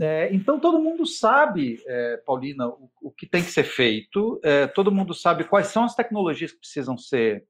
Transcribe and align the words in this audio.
É, 0.00 0.32
então 0.32 0.58
todo 0.58 0.80
mundo 0.80 1.04
sabe, 1.04 1.82
é, 1.86 2.16
Paulina, 2.24 2.68
o, 2.68 2.90
o, 3.02 3.10
que 3.10 3.26
tem 3.26 3.44
que 3.44 3.50
ser 3.50 3.64
feito, 3.64 4.40
é, 4.42 4.66
todo 4.66 4.90
mundo 4.90 5.12
sabe 5.12 5.44
quais 5.44 5.66
são 5.66 5.84
as 5.84 5.94
tecnologias 5.94 6.52
que 6.52 6.60
precisam 6.60 6.96
ser 6.96 7.46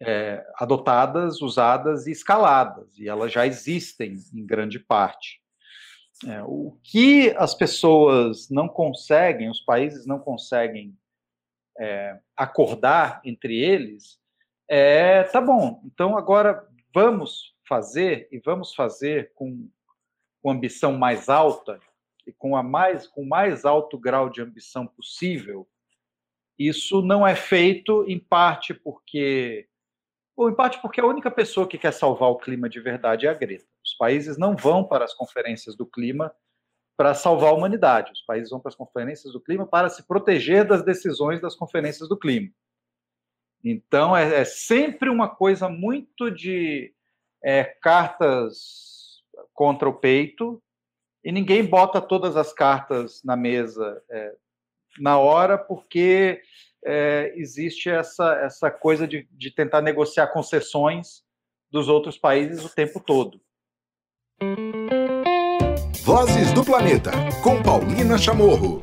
é, 0.00 0.42
adotadas, 0.56 1.42
usadas 1.42 2.06
e 2.06 2.12
escaladas, 2.12 2.96
e 2.98 3.06
elas 3.06 3.30
já 3.30 3.46
existem 3.46 4.16
em 4.32 4.46
grande 4.46 4.78
parte. 4.78 5.38
É, 6.26 6.42
o 6.44 6.78
que 6.82 7.34
as 7.36 7.54
pessoas 7.54 8.48
não 8.48 8.66
conseguem, 8.66 9.50
os 9.50 9.60
países 9.60 10.06
não 10.06 10.18
conseguem 10.18 10.96
é, 11.78 12.18
acordar 12.34 13.20
entre 13.22 13.58
eles, 13.58 14.18
é 14.66 15.24
tá 15.24 15.42
bom, 15.42 15.82
então 15.84 16.16
agora 16.16 16.66
vamos 16.94 17.54
fazer 17.68 18.28
e 18.32 18.38
vamos 18.38 18.74
fazer 18.74 19.30
com, 19.34 19.68
com 20.42 20.50
ambição 20.50 20.96
mais 20.96 21.28
alta 21.28 21.80
e 22.26 22.32
com 22.32 22.56
a 22.56 22.62
mais 22.62 23.06
com 23.06 23.22
o 23.22 23.28
mais 23.28 23.64
alto 23.64 23.98
grau 23.98 24.30
de 24.30 24.40
ambição 24.40 24.86
possível. 24.86 25.68
Isso 26.58 27.02
não 27.02 27.26
é 27.26 27.34
feito 27.34 28.04
em 28.06 28.18
parte 28.18 28.74
porque 28.74 29.66
ou 30.36 30.48
em 30.48 30.54
parte 30.54 30.80
porque 30.80 31.00
a 31.00 31.06
única 31.06 31.30
pessoa 31.30 31.68
que 31.68 31.76
quer 31.76 31.92
salvar 31.92 32.30
o 32.30 32.38
clima 32.38 32.68
de 32.68 32.80
verdade 32.80 33.26
é 33.26 33.30
a 33.30 33.34
Greta. 33.34 33.66
Os 33.84 33.94
países 33.94 34.38
não 34.38 34.56
vão 34.56 34.84
para 34.84 35.04
as 35.04 35.14
conferências 35.14 35.76
do 35.76 35.84
clima 35.84 36.34
para 36.96 37.14
salvar 37.14 37.50
a 37.50 37.54
humanidade. 37.54 38.12
Os 38.12 38.22
países 38.22 38.50
vão 38.50 38.60
para 38.60 38.68
as 38.68 38.76
conferências 38.76 39.32
do 39.32 39.40
clima 39.40 39.66
para 39.66 39.88
se 39.88 40.06
proteger 40.06 40.66
das 40.66 40.82
decisões 40.82 41.40
das 41.40 41.54
conferências 41.54 42.08
do 42.08 42.18
clima. 42.18 42.50
Então, 43.64 44.16
é, 44.16 44.40
é 44.40 44.44
sempre 44.44 45.08
uma 45.08 45.28
coisa 45.28 45.68
muito 45.68 46.30
de 46.30 46.94
é, 47.42 47.64
cartas 47.64 48.99
contra 49.52 49.88
o 49.88 49.94
peito 49.94 50.62
e 51.24 51.30
ninguém 51.30 51.64
bota 51.64 52.00
todas 52.00 52.36
as 52.36 52.52
cartas 52.52 53.22
na 53.24 53.36
mesa 53.36 54.02
é, 54.10 54.34
na 54.98 55.18
hora, 55.18 55.58
porque 55.58 56.40
é, 56.84 57.32
existe 57.36 57.90
essa, 57.90 58.34
essa 58.42 58.70
coisa 58.70 59.06
de, 59.06 59.28
de 59.30 59.50
tentar 59.50 59.82
negociar 59.82 60.28
concessões 60.28 61.22
dos 61.70 61.88
outros 61.88 62.18
países 62.18 62.64
o 62.64 62.74
tempo 62.74 63.00
todo. 63.00 63.40
Vozes 66.02 66.52
do 66.52 66.64
Planeta, 66.64 67.12
com 67.42 67.62
Paulina 67.62 68.16
Chamorro. 68.16 68.80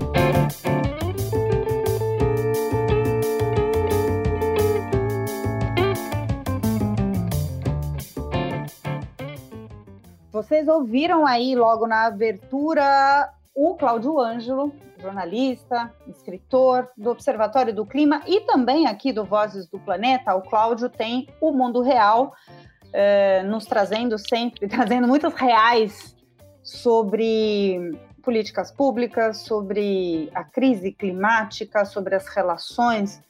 Vocês 10.48 10.66
ouviram 10.70 11.28
aí 11.28 11.58
logo 11.58 11.86
na 11.86 12.06
abertura 12.06 13.30
o 13.54 13.76
Cláudio 13.76 14.18
Ângelo, 14.18 14.74
jornalista, 14.98 15.94
escritor 16.08 16.88
do 16.96 17.10
Observatório 17.10 17.76
do 17.76 17.86
Clima 17.86 18.22
e 18.26 18.40
também 18.40 18.88
aqui 18.88 19.12
do 19.12 19.26
Vozes 19.26 19.68
do 19.68 19.78
Planeta. 19.78 20.34
O 20.36 20.42
Cláudio 20.42 20.88
tem 20.88 21.28
o 21.42 21.52
mundo 21.52 21.82
real, 21.82 22.34
eh, 22.94 23.44
nos 23.44 23.66
trazendo 23.66 24.18
sempre, 24.18 24.66
trazendo 24.72 25.06
muitos 25.06 25.34
reais 25.34 26.16
sobre 26.64 28.00
políticas 28.24 28.72
públicas, 28.72 29.40
sobre 29.40 30.32
a 30.34 30.46
crise 30.46 30.94
climática, 30.94 31.84
sobre 31.84 32.16
as 32.16 32.26
relações 32.30 33.22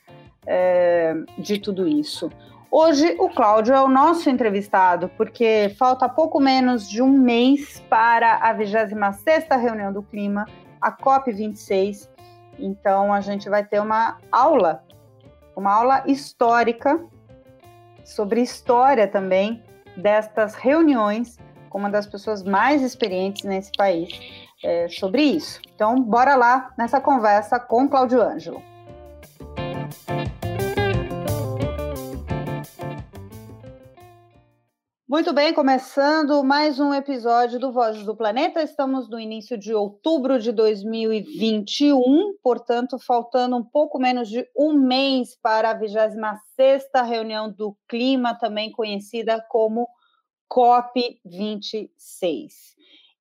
eh, 0.46 1.16
de 1.40 1.58
tudo 1.58 1.88
isso. 1.88 2.30
Hoje 2.70 3.16
o 3.18 3.30
Cláudio 3.30 3.74
é 3.74 3.82
o 3.82 3.88
nosso 3.88 4.30
entrevistado, 4.30 5.10
porque 5.16 5.74
falta 5.80 6.10
pouco 6.10 6.40
menos 6.40 6.90
de 6.90 7.02
um 7.02 7.10
mês 7.10 7.80
para 7.90 8.36
a 8.36 8.54
26ª 8.54 9.58
reunião 9.58 9.94
do 9.94 10.04
clima, 10.04 10.46
a 10.82 10.92
COP26. 10.92 12.10
Então 12.60 13.14
a 13.14 13.22
gente 13.22 13.50
vai 13.50 13.64
ter 13.64 13.80
uma 13.80 14.18
aula, 14.32 14.84
uma 15.56 15.74
aula 15.74 16.04
histórica 16.08 17.00
sobre 18.04 18.42
história 18.42 19.08
também 19.08 19.64
destas 19.96 20.54
reuniões 20.54 21.38
com 21.70 21.78
uma 21.78 21.90
das 21.90 22.06
pessoas 22.06 22.44
mais 22.44 22.82
experientes 22.82 23.44
nesse 23.44 23.72
país 23.78 24.20
é, 24.64 24.90
sobre 24.90 25.22
isso. 25.22 25.62
Então, 25.74 26.02
bora 26.02 26.36
lá 26.36 26.74
nessa 26.78 27.00
conversa 27.00 27.60
com 27.60 27.88
Cláudio 27.88 28.22
Ângelo. 28.22 28.62
Muito 35.18 35.34
bem, 35.34 35.52
começando 35.52 36.44
mais 36.44 36.80
um 36.80 36.94
episódio 36.94 37.58
do 37.58 37.72
Vozes 37.72 38.06
do 38.06 38.16
Planeta. 38.16 38.62
Estamos 38.62 39.10
no 39.10 39.20
início 39.20 39.58
de 39.58 39.74
outubro 39.74 40.40
de 40.40 40.52
2021, 40.52 42.36
portanto, 42.44 43.00
faltando 43.00 43.58
um 43.58 43.64
pouco 43.64 43.98
menos 43.98 44.30
de 44.30 44.48
um 44.56 44.74
mês 44.74 45.36
para 45.42 45.72
a 45.72 45.76
26ª 45.76 47.04
reunião 47.04 47.52
do 47.52 47.76
clima, 47.88 48.38
também 48.38 48.72
conhecida 48.72 49.44
como 49.50 49.90
COP26. 50.48 51.90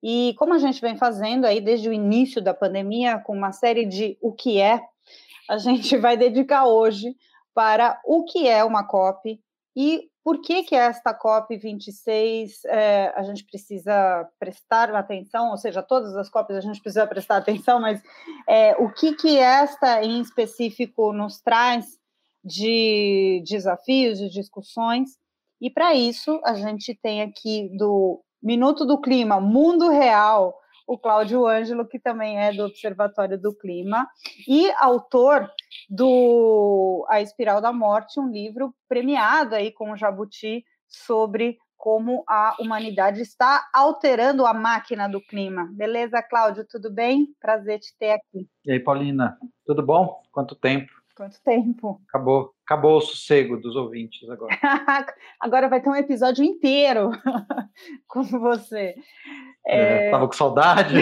E 0.02 0.34
como 0.36 0.52
a 0.52 0.58
gente 0.58 0.82
vem 0.82 0.98
fazendo 0.98 1.46
aí 1.46 1.62
desde 1.62 1.88
o 1.88 1.94
início 1.94 2.42
da 2.42 2.52
pandemia, 2.52 3.18
com 3.20 3.34
uma 3.34 3.52
série 3.52 3.86
de 3.86 4.18
o 4.20 4.34
que 4.34 4.60
é, 4.60 4.82
a 5.48 5.56
gente 5.56 5.96
vai 6.04 6.14
dedicar 6.14 6.66
hoje 6.66 7.16
para 7.54 7.98
o 8.04 8.22
que 8.24 8.46
é 8.46 8.62
uma 8.62 8.86
COP 8.86 9.40
e 9.74 10.10
por 10.26 10.40
que, 10.40 10.64
que 10.64 10.74
esta 10.74 11.16
COP26 11.16 12.64
é, 12.64 13.12
a 13.14 13.22
gente 13.22 13.44
precisa 13.44 14.28
prestar 14.40 14.92
atenção, 14.92 15.52
ou 15.52 15.56
seja, 15.56 15.84
todas 15.84 16.16
as 16.16 16.28
COPs 16.28 16.56
a 16.56 16.60
gente 16.60 16.80
precisa 16.80 17.06
prestar 17.06 17.36
atenção, 17.36 17.80
mas 17.80 18.02
é, 18.48 18.74
o 18.74 18.92
que, 18.92 19.14
que 19.14 19.38
esta 19.38 20.02
em 20.02 20.20
específico 20.20 21.12
nos 21.12 21.40
traz 21.40 21.96
de 22.44 23.40
desafios, 23.46 24.18
de 24.18 24.28
discussões, 24.28 25.10
e 25.60 25.70
para 25.70 25.94
isso 25.94 26.40
a 26.44 26.54
gente 26.54 26.92
tem 26.92 27.22
aqui 27.22 27.70
do 27.78 28.20
Minuto 28.42 28.84
do 28.84 29.00
Clima, 29.00 29.40
Mundo 29.40 29.90
Real, 29.90 30.58
o 30.86 30.96
Cláudio 30.96 31.46
Ângelo, 31.46 31.86
que 31.86 31.98
também 31.98 32.38
é 32.38 32.52
do 32.52 32.64
Observatório 32.64 33.38
do 33.38 33.54
Clima, 33.56 34.08
e 34.46 34.70
autor 34.78 35.50
do 35.90 37.04
A 37.08 37.20
Espiral 37.20 37.60
da 37.60 37.72
Morte, 37.72 38.20
um 38.20 38.30
livro 38.30 38.74
premiado 38.88 39.54
aí 39.54 39.72
com 39.72 39.92
o 39.92 39.96
Jabuti 39.96 40.64
sobre 40.86 41.58
como 41.76 42.24
a 42.26 42.56
humanidade 42.58 43.20
está 43.20 43.68
alterando 43.72 44.46
a 44.46 44.54
máquina 44.54 45.08
do 45.08 45.20
clima. 45.20 45.68
Beleza, 45.72 46.22
Cláudio? 46.22 46.66
Tudo 46.68 46.90
bem? 46.90 47.28
Prazer 47.40 47.78
te 47.78 47.96
ter 47.98 48.12
aqui. 48.12 48.48
E 48.64 48.72
aí, 48.72 48.80
Paulina? 48.80 49.38
Tudo 49.64 49.84
bom? 49.84 50.22
Quanto 50.32 50.54
tempo? 50.54 50.90
Quanto 51.16 51.40
tempo? 51.42 51.98
Acabou, 52.10 52.52
acabou 52.66 52.98
o 52.98 53.00
sossego 53.00 53.56
dos 53.56 53.74
ouvintes 53.74 54.28
agora. 54.28 54.52
agora 55.40 55.66
vai 55.66 55.80
ter 55.80 55.88
um 55.88 55.96
episódio 55.96 56.44
inteiro 56.44 57.10
com 58.06 58.22
você. 58.22 58.94
É... 59.66 60.08
É, 60.08 60.10
tava 60.10 60.26
com 60.26 60.34
saudade. 60.34 60.94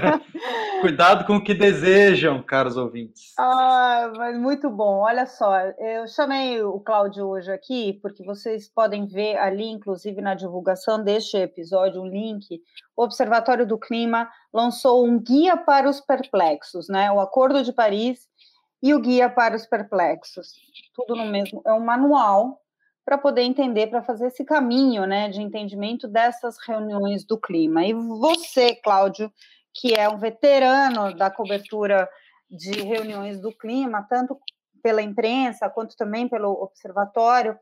Cuidado 0.80 1.26
com 1.26 1.36
o 1.36 1.44
que 1.44 1.52
desejam, 1.52 2.42
caros 2.42 2.78
ouvintes. 2.78 3.34
Ah, 3.38 4.10
mas 4.16 4.38
muito 4.38 4.70
bom. 4.70 5.00
Olha 5.00 5.26
só, 5.26 5.54
eu 5.78 6.08
chamei 6.08 6.62
o 6.62 6.80
Cláudio 6.80 7.28
hoje 7.28 7.52
aqui 7.52 7.98
porque 8.00 8.24
vocês 8.24 8.72
podem 8.72 9.06
ver 9.06 9.36
ali, 9.36 9.66
inclusive 9.66 10.22
na 10.22 10.34
divulgação 10.34 11.04
deste 11.04 11.36
episódio, 11.36 12.00
um 12.00 12.06
link. 12.06 12.58
O 12.96 13.04
Observatório 13.04 13.66
do 13.66 13.78
Clima 13.78 14.30
lançou 14.52 15.06
um 15.06 15.20
guia 15.20 15.58
para 15.58 15.88
os 15.88 16.00
perplexos, 16.00 16.88
né? 16.88 17.12
O 17.12 17.20
Acordo 17.20 17.62
de 17.62 17.72
Paris 17.72 18.31
e 18.82 18.92
o 18.92 19.00
Guia 19.00 19.30
para 19.30 19.54
os 19.54 19.66
Perplexos. 19.66 20.54
Tudo 20.94 21.14
no 21.14 21.26
mesmo, 21.26 21.62
é 21.64 21.72
um 21.72 21.80
manual 21.80 22.60
para 23.04 23.16
poder 23.16 23.42
entender, 23.42 23.88
para 23.88 24.02
fazer 24.02 24.28
esse 24.28 24.44
caminho 24.44 25.06
né, 25.06 25.28
de 25.28 25.40
entendimento 25.40 26.08
dessas 26.08 26.56
reuniões 26.66 27.24
do 27.24 27.38
clima. 27.38 27.84
E 27.84 27.92
você, 27.94 28.74
Cláudio, 28.76 29.32
que 29.74 29.94
é 29.94 30.08
um 30.08 30.18
veterano 30.18 31.14
da 31.16 31.30
cobertura 31.30 32.08
de 32.50 32.82
reuniões 32.82 33.40
do 33.40 33.52
clima, 33.52 34.06
tanto 34.08 34.38
pela 34.82 35.00
imprensa 35.00 35.70
quanto 35.70 35.96
também 35.96 36.28
pelo 36.28 36.50
observatório, 36.50 37.58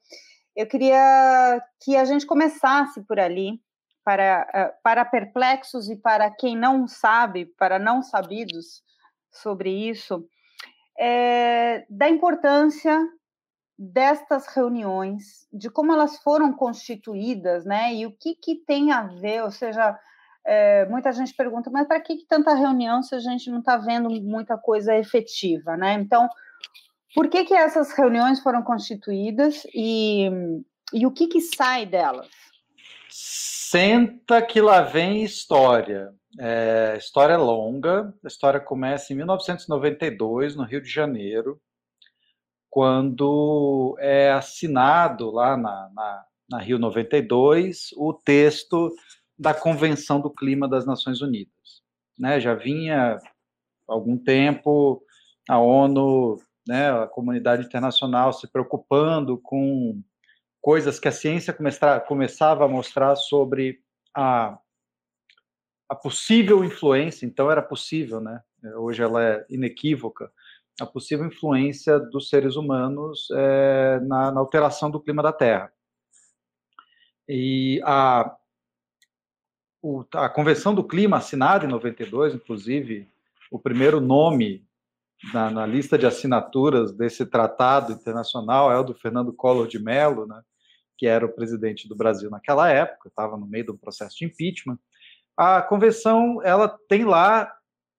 eu 0.56 0.66
queria 0.66 1.62
que 1.80 1.96
a 1.96 2.04
gente 2.04 2.26
começasse 2.26 3.02
por 3.02 3.20
ali, 3.20 3.60
para, 4.02 4.48
eh, 4.52 4.74
para 4.82 5.04
perplexos 5.04 5.88
e 5.88 5.96
para 5.96 6.30
quem 6.30 6.56
não 6.56 6.88
sabe, 6.88 7.46
para 7.46 7.78
não 7.78 8.02
sabidos 8.02 8.82
sobre 9.30 9.70
isso, 9.70 10.26
é, 11.00 11.86
da 11.88 12.10
importância 12.10 13.08
destas 13.78 14.46
reuniões, 14.54 15.48
de 15.50 15.70
como 15.70 15.90
elas 15.90 16.18
foram 16.18 16.52
constituídas, 16.52 17.64
né? 17.64 17.94
E 17.94 18.04
o 18.04 18.12
que, 18.12 18.34
que 18.34 18.56
tem 18.56 18.92
a 18.92 19.04
ver, 19.04 19.42
ou 19.42 19.50
seja, 19.50 19.98
é, 20.44 20.84
muita 20.84 21.10
gente 21.10 21.34
pergunta, 21.34 21.70
mas 21.70 21.88
para 21.88 21.98
que, 22.00 22.16
que, 22.16 22.26
tanta 22.26 22.54
reunião 22.54 23.02
se 23.02 23.14
a 23.14 23.18
gente 23.18 23.50
não 23.50 23.60
está 23.60 23.78
vendo 23.78 24.10
muita 24.10 24.58
coisa 24.58 24.94
efetiva, 24.94 25.74
né? 25.78 25.94
Então, 25.94 26.28
por 27.14 27.30
que, 27.30 27.46
que 27.46 27.54
essas 27.54 27.92
reuniões 27.92 28.40
foram 28.42 28.62
constituídas 28.62 29.62
e, 29.74 30.28
e 30.92 31.06
o 31.06 31.10
que, 31.10 31.28
que 31.28 31.40
sai 31.40 31.86
delas? 31.86 32.28
Senta 33.08 34.42
que 34.42 34.60
lá 34.60 34.82
vem 34.82 35.24
história. 35.24 36.12
É, 36.38 36.96
história 36.96 37.34
é 37.34 37.36
longa. 37.36 38.14
A 38.24 38.28
história 38.28 38.60
começa 38.60 39.12
em 39.12 39.16
1992, 39.16 40.54
no 40.54 40.64
Rio 40.64 40.80
de 40.80 40.88
Janeiro, 40.88 41.60
quando 42.68 43.96
é 43.98 44.30
assinado 44.30 45.30
lá 45.30 45.56
na, 45.56 45.90
na, 45.92 46.24
na 46.48 46.58
Rio 46.58 46.78
92 46.78 47.90
o 47.96 48.12
texto 48.12 48.94
da 49.38 49.54
Convenção 49.54 50.20
do 50.20 50.30
Clima 50.30 50.68
das 50.68 50.86
Nações 50.86 51.20
Unidas. 51.20 51.50
Né, 52.18 52.38
já 52.38 52.54
vinha 52.54 53.18
algum 53.88 54.16
tempo 54.18 55.02
a 55.48 55.58
ONU, 55.58 56.38
né, 56.68 56.90
a 56.92 57.06
comunidade 57.06 57.64
internacional 57.64 58.32
se 58.32 58.46
preocupando 58.46 59.38
com 59.38 60.02
coisas 60.60 61.00
que 61.00 61.08
a 61.08 61.12
ciência 61.12 61.56
começava 62.06 62.64
a 62.64 62.68
mostrar 62.68 63.16
sobre 63.16 63.80
a, 64.14 64.58
a 65.90 65.94
possível 65.96 66.64
influência, 66.64 67.26
então 67.26 67.50
era 67.50 67.60
possível, 67.60 68.20
né? 68.20 68.40
Hoje 68.76 69.02
ela 69.02 69.24
é 69.24 69.44
inequívoca, 69.50 70.30
a 70.80 70.86
possível 70.86 71.26
influência 71.26 71.98
dos 71.98 72.28
seres 72.28 72.54
humanos 72.54 73.26
é, 73.32 73.98
na, 74.04 74.30
na, 74.30 74.38
alteração 74.38 74.88
do 74.88 75.00
clima 75.00 75.20
da 75.20 75.32
Terra. 75.32 75.72
E 77.28 77.80
a, 77.84 78.36
o, 79.82 80.04
a 80.14 80.28
Convenção 80.28 80.76
do 80.76 80.86
Clima, 80.86 81.16
assinada 81.16 81.64
em 81.64 81.68
92, 81.68 82.36
inclusive, 82.36 83.08
o 83.50 83.58
primeiro 83.58 84.00
nome 84.00 84.64
na, 85.34 85.50
na, 85.50 85.66
lista 85.66 85.98
de 85.98 86.06
assinaturas 86.06 86.92
desse 86.92 87.26
tratado 87.26 87.92
internacional 87.92 88.70
é 88.70 88.78
o 88.78 88.84
do 88.84 88.94
Fernando 88.94 89.32
Collor 89.32 89.66
de 89.66 89.80
Mello, 89.80 90.24
né, 90.24 90.40
que 90.96 91.08
era 91.08 91.26
o 91.26 91.32
presidente 91.32 91.88
do 91.88 91.96
Brasil 91.96 92.30
naquela 92.30 92.70
época, 92.70 93.08
estava 93.08 93.36
no 93.36 93.46
meio 93.46 93.66
do 93.66 93.76
processo 93.76 94.18
de 94.18 94.26
impeachment. 94.26 94.78
A 95.42 95.62
convenção 95.62 96.42
ela 96.44 96.68
tem 96.86 97.02
lá 97.02 97.50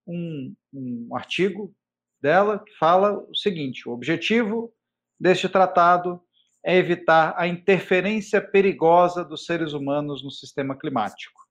um, 0.05 0.53
um 0.71 1.15
artigo 1.15 1.73
dela 2.21 2.63
que 2.63 2.71
fala 2.77 3.17
o 3.17 3.35
seguinte: 3.35 3.89
o 3.89 3.91
objetivo 3.91 4.71
deste 5.19 5.49
tratado 5.49 6.21
é 6.63 6.77
evitar 6.77 7.33
a 7.35 7.47
interferência 7.47 8.39
perigosa 8.39 9.25
dos 9.25 9.43
seres 9.43 9.73
humanos 9.73 10.23
no 10.23 10.29
sistema 10.29 10.77
climático. 10.77 11.41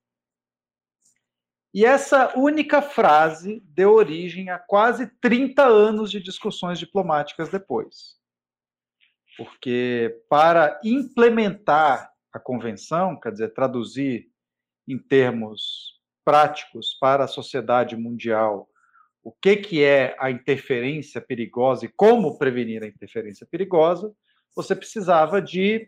E 1.73 1.83
essa 1.83 2.39
única 2.39 2.81
frase 2.81 3.61
deu 3.65 3.91
origem 3.91 4.49
a 4.49 4.57
quase 4.57 5.07
30 5.19 5.61
anos 5.61 6.09
de 6.09 6.21
discussões 6.21 6.79
diplomáticas 6.79 7.49
depois. 7.49 8.15
Porque 9.35 10.23
para 10.29 10.79
implementar 10.85 12.09
a 12.31 12.39
convenção, 12.39 13.19
quer 13.19 13.33
dizer, 13.33 13.53
traduzir 13.53 14.30
em 14.91 14.97
termos 14.97 15.99
práticos 16.23 16.95
para 16.99 17.23
a 17.23 17.27
sociedade 17.27 17.95
mundial 17.95 18.69
o 19.23 19.31
que, 19.31 19.55
que 19.57 19.83
é 19.83 20.15
a 20.19 20.31
interferência 20.31 21.21
perigosa 21.21 21.85
e 21.85 21.89
como 21.89 22.37
prevenir 22.37 22.83
a 22.83 22.87
interferência 22.87 23.45
perigosa, 23.45 24.13
você 24.55 24.75
precisava 24.75 25.41
de 25.41 25.87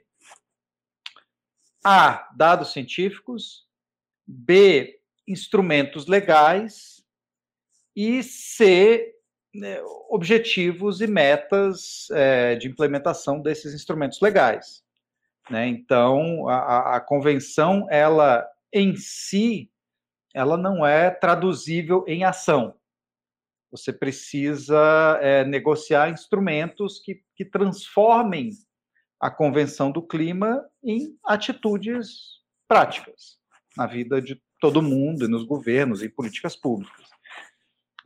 A. 1.83 2.29
Dados 2.35 2.71
científicos, 2.71 3.67
B 4.25 4.99
instrumentos 5.27 6.05
legais 6.05 7.03
e 7.95 8.21
C, 8.23 9.15
né, 9.53 9.81
objetivos 10.09 11.01
e 11.01 11.07
metas 11.07 12.09
é, 12.11 12.55
de 12.55 12.67
implementação 12.67 13.41
desses 13.41 13.73
instrumentos 13.73 14.19
legais. 14.21 14.83
Né? 15.49 15.67
Então, 15.67 16.47
a, 16.47 16.95
a, 16.95 17.01
convenção, 17.01 17.87
ela 17.89 18.47
em 18.73 18.95
si, 18.95 19.71
ela 20.33 20.57
não 20.57 20.85
é 20.85 21.11
traduzível 21.11 22.03
em 22.07 22.23
ação. 22.23 22.75
Você 23.71 23.93
precisa 23.93 25.19
é, 25.21 25.45
negociar 25.45 26.09
instrumentos 26.09 26.99
que, 26.99 27.21
que 27.35 27.45
transformem 27.45 28.51
a 29.19 29.31
Convenção 29.31 29.91
do 29.91 30.01
Clima 30.01 30.63
em 30.83 31.17
atitudes 31.25 32.41
práticas 32.67 33.37
na 33.75 33.87
vida 33.87 34.21
de 34.21 34.41
todo 34.59 34.81
mundo, 34.81 35.25
e 35.25 35.27
nos 35.27 35.43
governos, 35.43 36.01
e 36.01 36.09
políticas 36.09 36.55
públicas. 36.55 37.09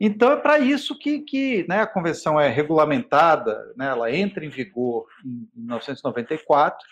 Então, 0.00 0.32
é 0.32 0.36
para 0.36 0.58
isso 0.58 0.98
que, 0.98 1.20
que 1.20 1.66
né, 1.68 1.80
a 1.80 1.86
convenção 1.86 2.40
é 2.40 2.48
regulamentada, 2.48 3.72
né, 3.76 3.86
ela 3.86 4.12
entra 4.12 4.44
em 4.44 4.48
vigor 4.48 5.06
em 5.24 5.48
1994, 5.54 6.86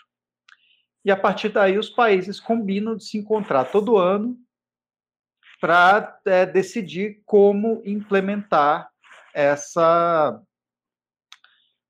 e 1.07 1.11
a 1.11 1.15
partir 1.15 1.47
daí 1.47 1.77
os 1.77 1.89
países 1.89 2.37
combinam 2.37 2.93
de 2.93 3.05
se 3.05 3.17
encontrar 3.17 3.71
todo 3.71 3.97
ano 3.97 4.37
para 5.61 6.19
é, 6.25 6.45
decidir 6.45 7.21
como 7.25 7.81
implementar 7.85 8.89
essa, 9.33 10.37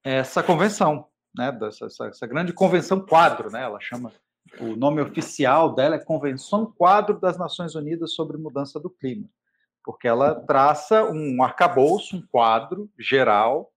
essa 0.04 0.44
convenção, 0.44 1.08
né, 1.36 1.52
dessa, 1.52 1.88
essa, 1.88 2.06
essa 2.06 2.28
grande 2.28 2.54
convenção 2.54 3.04
quadro, 3.04 3.50
né, 3.50 3.64
ela 3.64 3.80
chama 3.80 4.14
o 4.60 4.76
nome 4.76 5.02
oficial 5.02 5.74
dela 5.74 5.96
é 5.96 6.00
Convenção 6.00 6.72
Quadro 6.78 7.20
das 7.20 7.40
Nações 7.40 7.74
Unidas 7.74 8.14
sobre 8.14 8.38
Mudança 8.38 8.80
do 8.80 8.90
Clima, 8.90 9.28
porque 9.84 10.08
ela 10.08 10.36
traça 10.36 11.06
um 11.06 11.42
arcabouço, 11.42 12.18
um 12.18 12.22
quadro 12.22 12.88
geral, 13.00 13.74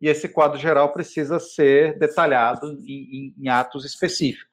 e 0.00 0.06
esse 0.06 0.28
quadro 0.28 0.56
geral 0.56 0.92
precisa 0.92 1.40
ser 1.40 1.98
detalhado 1.98 2.78
em, 2.86 2.86
em, 2.86 3.34
em 3.36 3.48
atos 3.48 3.84
específicos. 3.84 4.47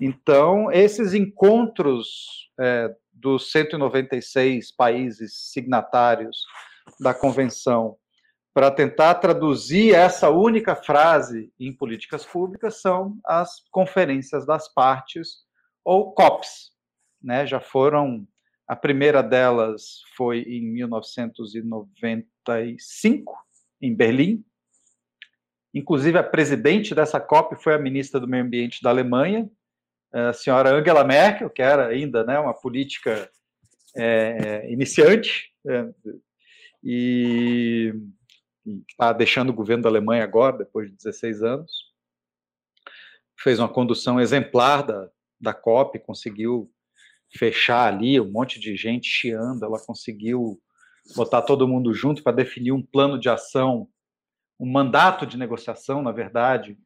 Então, 0.00 0.72
esses 0.72 1.12
encontros 1.12 2.50
é, 2.58 2.88
dos 3.12 3.52
196 3.52 4.72
países 4.72 5.50
signatários 5.52 6.38
da 6.98 7.12
Convenção 7.12 7.98
para 8.52 8.68
tentar 8.70 9.14
traduzir 9.16 9.94
essa 9.94 10.30
única 10.30 10.74
frase 10.74 11.52
em 11.58 11.70
políticas 11.72 12.24
públicas 12.24 12.80
são 12.80 13.18
as 13.24 13.60
conferências 13.70 14.46
das 14.46 14.72
partes 14.72 15.44
ou 15.84 16.12
COPs, 16.12 16.70
né? 17.22 17.46
Já 17.46 17.60
foram 17.60 18.26
a 18.66 18.74
primeira 18.76 19.22
delas 19.22 20.02
foi 20.16 20.42
em 20.42 20.62
1995 20.72 23.34
em 23.80 23.94
Berlim. 23.94 24.44
Inclusive 25.74 26.18
a 26.18 26.22
presidente 26.22 26.94
dessa 26.94 27.18
COP 27.20 27.56
foi 27.62 27.74
a 27.74 27.78
ministra 27.78 28.20
do 28.20 28.28
Meio 28.28 28.44
Ambiente 28.44 28.82
da 28.82 28.90
Alemanha, 28.90 29.50
a 30.12 30.32
senhora 30.32 30.70
Angela 30.70 31.04
Merkel, 31.04 31.50
que 31.50 31.62
era 31.62 31.88
ainda 31.88 32.24
né, 32.24 32.38
uma 32.38 32.54
política 32.54 33.30
é, 33.96 34.70
iniciante, 34.70 35.52
é, 35.66 35.88
e 36.82 37.92
está 38.88 39.12
deixando 39.12 39.50
o 39.50 39.54
governo 39.54 39.82
da 39.82 39.88
Alemanha 39.88 40.24
agora, 40.24 40.58
depois 40.58 40.88
de 40.88 40.96
16 40.96 41.42
anos. 41.42 41.70
Fez 43.38 43.58
uma 43.58 43.68
condução 43.68 44.20
exemplar 44.20 44.82
da, 44.82 45.08
da 45.40 45.54
COP, 45.54 45.98
conseguiu 46.00 46.70
fechar 47.32 47.86
ali 47.92 48.20
um 48.20 48.30
monte 48.30 48.58
de 48.58 48.76
gente 48.76 49.06
chiando, 49.06 49.64
ela 49.64 49.78
conseguiu 49.78 50.60
botar 51.14 51.42
todo 51.42 51.68
mundo 51.68 51.94
junto 51.94 52.22
para 52.22 52.32
definir 52.36 52.72
um 52.72 52.82
plano 52.82 53.18
de 53.18 53.28
ação, 53.28 53.88
um 54.58 54.70
mandato 54.70 55.26
de 55.26 55.38
negociação, 55.38 56.02
na 56.02 56.12
verdade, 56.12 56.76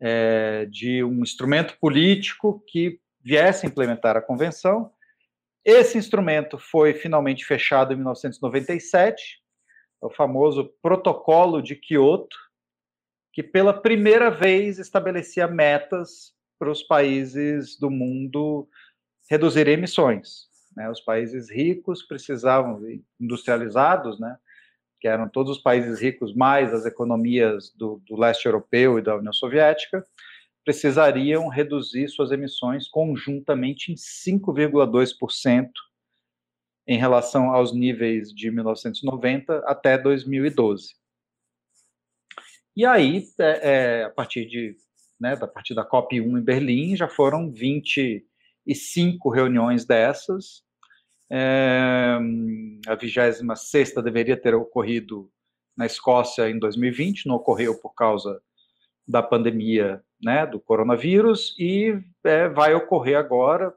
é, 0.00 0.66
de 0.66 1.02
um 1.02 1.22
instrumento 1.22 1.76
político 1.80 2.62
que 2.66 3.00
viesse 3.22 3.66
a 3.66 3.68
implementar 3.68 4.16
a 4.16 4.22
convenção. 4.22 4.92
Esse 5.64 5.98
instrumento 5.98 6.58
foi 6.58 6.94
finalmente 6.94 7.44
fechado 7.44 7.92
em 7.92 7.96
1997, 7.96 9.40
o 10.00 10.10
famoso 10.10 10.72
Protocolo 10.80 11.60
de 11.60 11.74
Quioto, 11.74 12.36
que 13.32 13.42
pela 13.42 13.72
primeira 13.72 14.30
vez 14.30 14.78
estabelecia 14.78 15.48
metas 15.48 16.32
para 16.58 16.70
os 16.70 16.82
países 16.82 17.78
do 17.78 17.90
mundo 17.90 18.68
reduzir 19.28 19.66
emissões. 19.68 20.46
Né? 20.76 20.88
Os 20.88 21.00
países 21.00 21.50
ricos 21.50 22.02
precisavam, 22.02 22.80
industrializados, 23.20 24.20
né? 24.20 24.36
Que 25.00 25.08
eram 25.08 25.28
todos 25.28 25.56
os 25.56 25.62
países 25.62 26.00
ricos 26.00 26.34
mais 26.34 26.72
as 26.72 26.86
economias 26.86 27.72
do, 27.76 28.00
do 28.06 28.16
leste 28.16 28.46
europeu 28.46 28.98
e 28.98 29.02
da 29.02 29.16
União 29.16 29.32
Soviética, 29.32 30.04
precisariam 30.64 31.48
reduzir 31.48 32.08
suas 32.08 32.32
emissões 32.32 32.88
conjuntamente 32.88 33.92
em 33.92 33.94
5,2% 33.94 35.70
em 36.88 36.98
relação 36.98 37.50
aos 37.50 37.72
níveis 37.72 38.32
de 38.32 38.50
1990 38.50 39.58
até 39.66 39.96
2012. 39.96 40.94
E 42.76 42.84
aí, 42.84 43.24
é, 43.38 43.70
é, 44.00 44.04
a 44.04 44.10
partir 44.10 44.44
de, 44.46 44.76
né, 45.18 45.32
a 45.40 45.46
partir 45.46 45.74
da 45.74 45.88
COP1 45.88 46.38
em 46.38 46.42
Berlim, 46.42 46.94
já 46.96 47.08
foram 47.08 47.50
25 47.50 49.30
reuniões 49.30 49.84
dessas. 49.84 50.65
É, 51.30 52.18
a 52.86 52.94
26 52.94 53.94
deveria 54.02 54.36
ter 54.36 54.54
ocorrido 54.54 55.30
na 55.76 55.86
Escócia 55.86 56.48
em 56.48 56.58
2020, 56.58 57.26
não 57.26 57.36
ocorreu 57.36 57.78
por 57.80 57.94
causa 57.94 58.40
da 59.06 59.22
pandemia 59.22 60.02
né, 60.22 60.46
do 60.46 60.58
coronavírus, 60.58 61.54
e 61.58 61.98
é, 62.24 62.48
vai 62.48 62.74
ocorrer 62.74 63.16
agora 63.16 63.74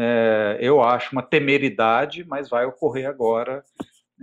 é, 0.00 0.58
eu 0.60 0.80
acho 0.80 1.10
uma 1.10 1.24
temeridade, 1.24 2.24
mas 2.24 2.48
vai 2.48 2.64
ocorrer 2.64 3.08
agora, 3.08 3.64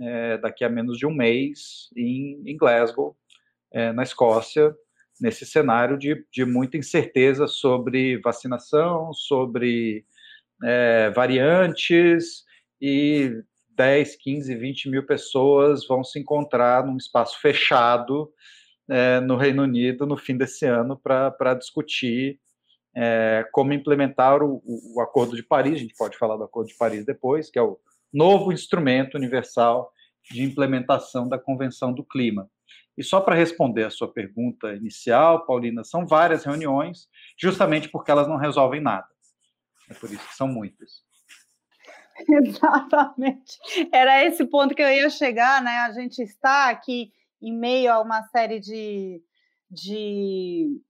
é, 0.00 0.38
daqui 0.38 0.64
a 0.64 0.70
menos 0.70 0.96
de 0.96 1.04
um 1.04 1.12
mês, 1.12 1.90
em, 1.94 2.42
em 2.46 2.56
Glasgow, 2.56 3.14
é, 3.70 3.92
na 3.92 4.02
Escócia, 4.02 4.74
nesse 5.20 5.44
cenário 5.44 5.98
de, 5.98 6.24
de 6.32 6.46
muita 6.46 6.78
incerteza 6.78 7.46
sobre 7.46 8.18
vacinação, 8.22 9.12
sobre 9.12 10.06
é, 10.64 11.10
variantes 11.10 12.45
e 12.80 13.42
10, 13.76 14.16
15, 14.16 14.54
20 14.54 14.90
mil 14.90 15.06
pessoas 15.06 15.86
vão 15.86 16.02
se 16.02 16.18
encontrar 16.18 16.84
num 16.86 16.96
espaço 16.96 17.40
fechado 17.40 18.32
é, 18.88 19.20
no 19.20 19.36
Reino 19.36 19.62
Unido 19.62 20.06
no 20.06 20.16
fim 20.16 20.36
desse 20.36 20.64
ano 20.64 20.98
para 20.98 21.54
discutir 21.54 22.40
é, 22.94 23.46
como 23.52 23.72
implementar 23.72 24.42
o, 24.42 24.62
o, 24.64 25.00
Acordo 25.00 25.36
de 25.36 25.42
Paris. 25.42 25.74
A 25.74 25.78
gente 25.82 25.94
pode 25.94 26.16
falar 26.16 26.36
do 26.36 26.44
Acordo 26.44 26.68
de 26.68 26.76
Paris 26.76 27.04
depois, 27.04 27.50
que 27.50 27.58
é 27.58 27.62
o 27.62 27.78
novo 28.12 28.52
instrumento 28.52 29.16
universal 29.16 29.92
de 30.30 30.42
implementação 30.42 31.28
da 31.28 31.38
Convenção 31.38 31.92
do 31.92 32.02
Clima. 32.02 32.50
E 32.96 33.04
só 33.04 33.20
para 33.20 33.34
responder 33.34 33.84
a 33.84 33.90
sua 33.90 34.10
pergunta 34.10 34.74
inicial, 34.74 35.44
Paulina, 35.44 35.84
são 35.84 36.06
várias 36.06 36.44
reuniões, 36.44 37.08
justamente 37.38 37.90
porque 37.90 38.10
elas 38.10 38.26
não 38.26 38.38
resolvem 38.38 38.80
nada. 38.80 39.06
É 39.90 39.94
por 39.94 40.10
isso 40.10 40.26
que 40.26 40.34
são 40.34 40.48
muitas. 40.48 41.05
Exatamente. 42.28 43.58
Era 43.92 44.24
esse 44.24 44.44
ponto 44.46 44.74
que 44.74 44.82
eu 44.82 44.90
ia 44.90 45.10
chegar, 45.10 45.62
né? 45.62 45.78
A 45.78 45.92
gente 45.92 46.22
está 46.22 46.70
aqui 46.70 47.12
em 47.40 47.52
meio 47.52 47.92
a 47.92 48.00
uma 48.00 48.22
série 48.28 48.58
de, 48.58 49.22
de, 49.70 50.80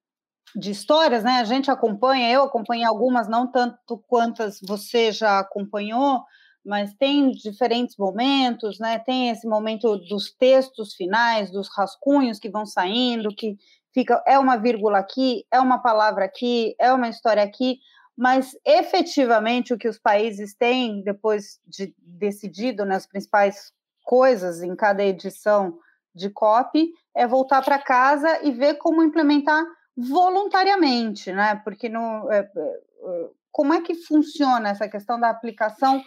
de 0.54 0.70
histórias, 0.70 1.24
né? 1.24 1.38
A 1.40 1.44
gente 1.44 1.70
acompanha, 1.70 2.30
eu 2.30 2.44
acompanhei 2.44 2.84
algumas, 2.84 3.28
não 3.28 3.50
tanto 3.50 3.98
quantas 4.06 4.60
você 4.62 5.10
já 5.10 5.40
acompanhou, 5.40 6.22
mas 6.64 6.94
tem 6.94 7.30
diferentes 7.30 7.96
momentos, 7.96 8.78
né? 8.78 8.98
Tem 8.98 9.30
esse 9.30 9.46
momento 9.46 9.96
dos 9.96 10.32
textos 10.32 10.94
finais, 10.94 11.50
dos 11.50 11.68
rascunhos 11.76 12.38
que 12.38 12.50
vão 12.50 12.66
saindo, 12.66 13.34
que 13.34 13.56
fica 13.92 14.22
é 14.26 14.38
uma 14.38 14.56
vírgula 14.56 14.98
aqui, 14.98 15.44
é 15.50 15.60
uma 15.60 15.78
palavra 15.78 16.24
aqui, 16.24 16.74
é 16.78 16.92
uma 16.92 17.08
história 17.08 17.42
aqui, 17.42 17.78
mas 18.16 18.56
efetivamente 18.64 19.74
o 19.74 19.78
que 19.78 19.88
os 19.88 19.98
países 19.98 20.54
têm 20.54 21.02
depois 21.02 21.60
de 21.66 21.94
decidido 21.98 22.84
nas 22.84 23.04
né, 23.04 23.08
principais 23.10 23.72
coisas 24.02 24.62
em 24.62 24.74
cada 24.74 25.04
edição 25.04 25.78
de 26.14 26.30
COP 26.30 26.90
é 27.14 27.26
voltar 27.26 27.62
para 27.62 27.78
casa 27.78 28.42
e 28.42 28.52
ver 28.52 28.74
como 28.74 29.02
implementar 29.02 29.62
voluntariamente, 29.96 31.32
né? 31.32 31.56
Porque 31.62 31.88
no, 31.88 32.30
é, 32.30 32.38
é, 32.38 33.30
como 33.52 33.74
é 33.74 33.82
que 33.82 33.94
funciona 33.94 34.70
essa 34.70 34.88
questão 34.88 35.18
da 35.20 35.28
aplicação 35.28 36.02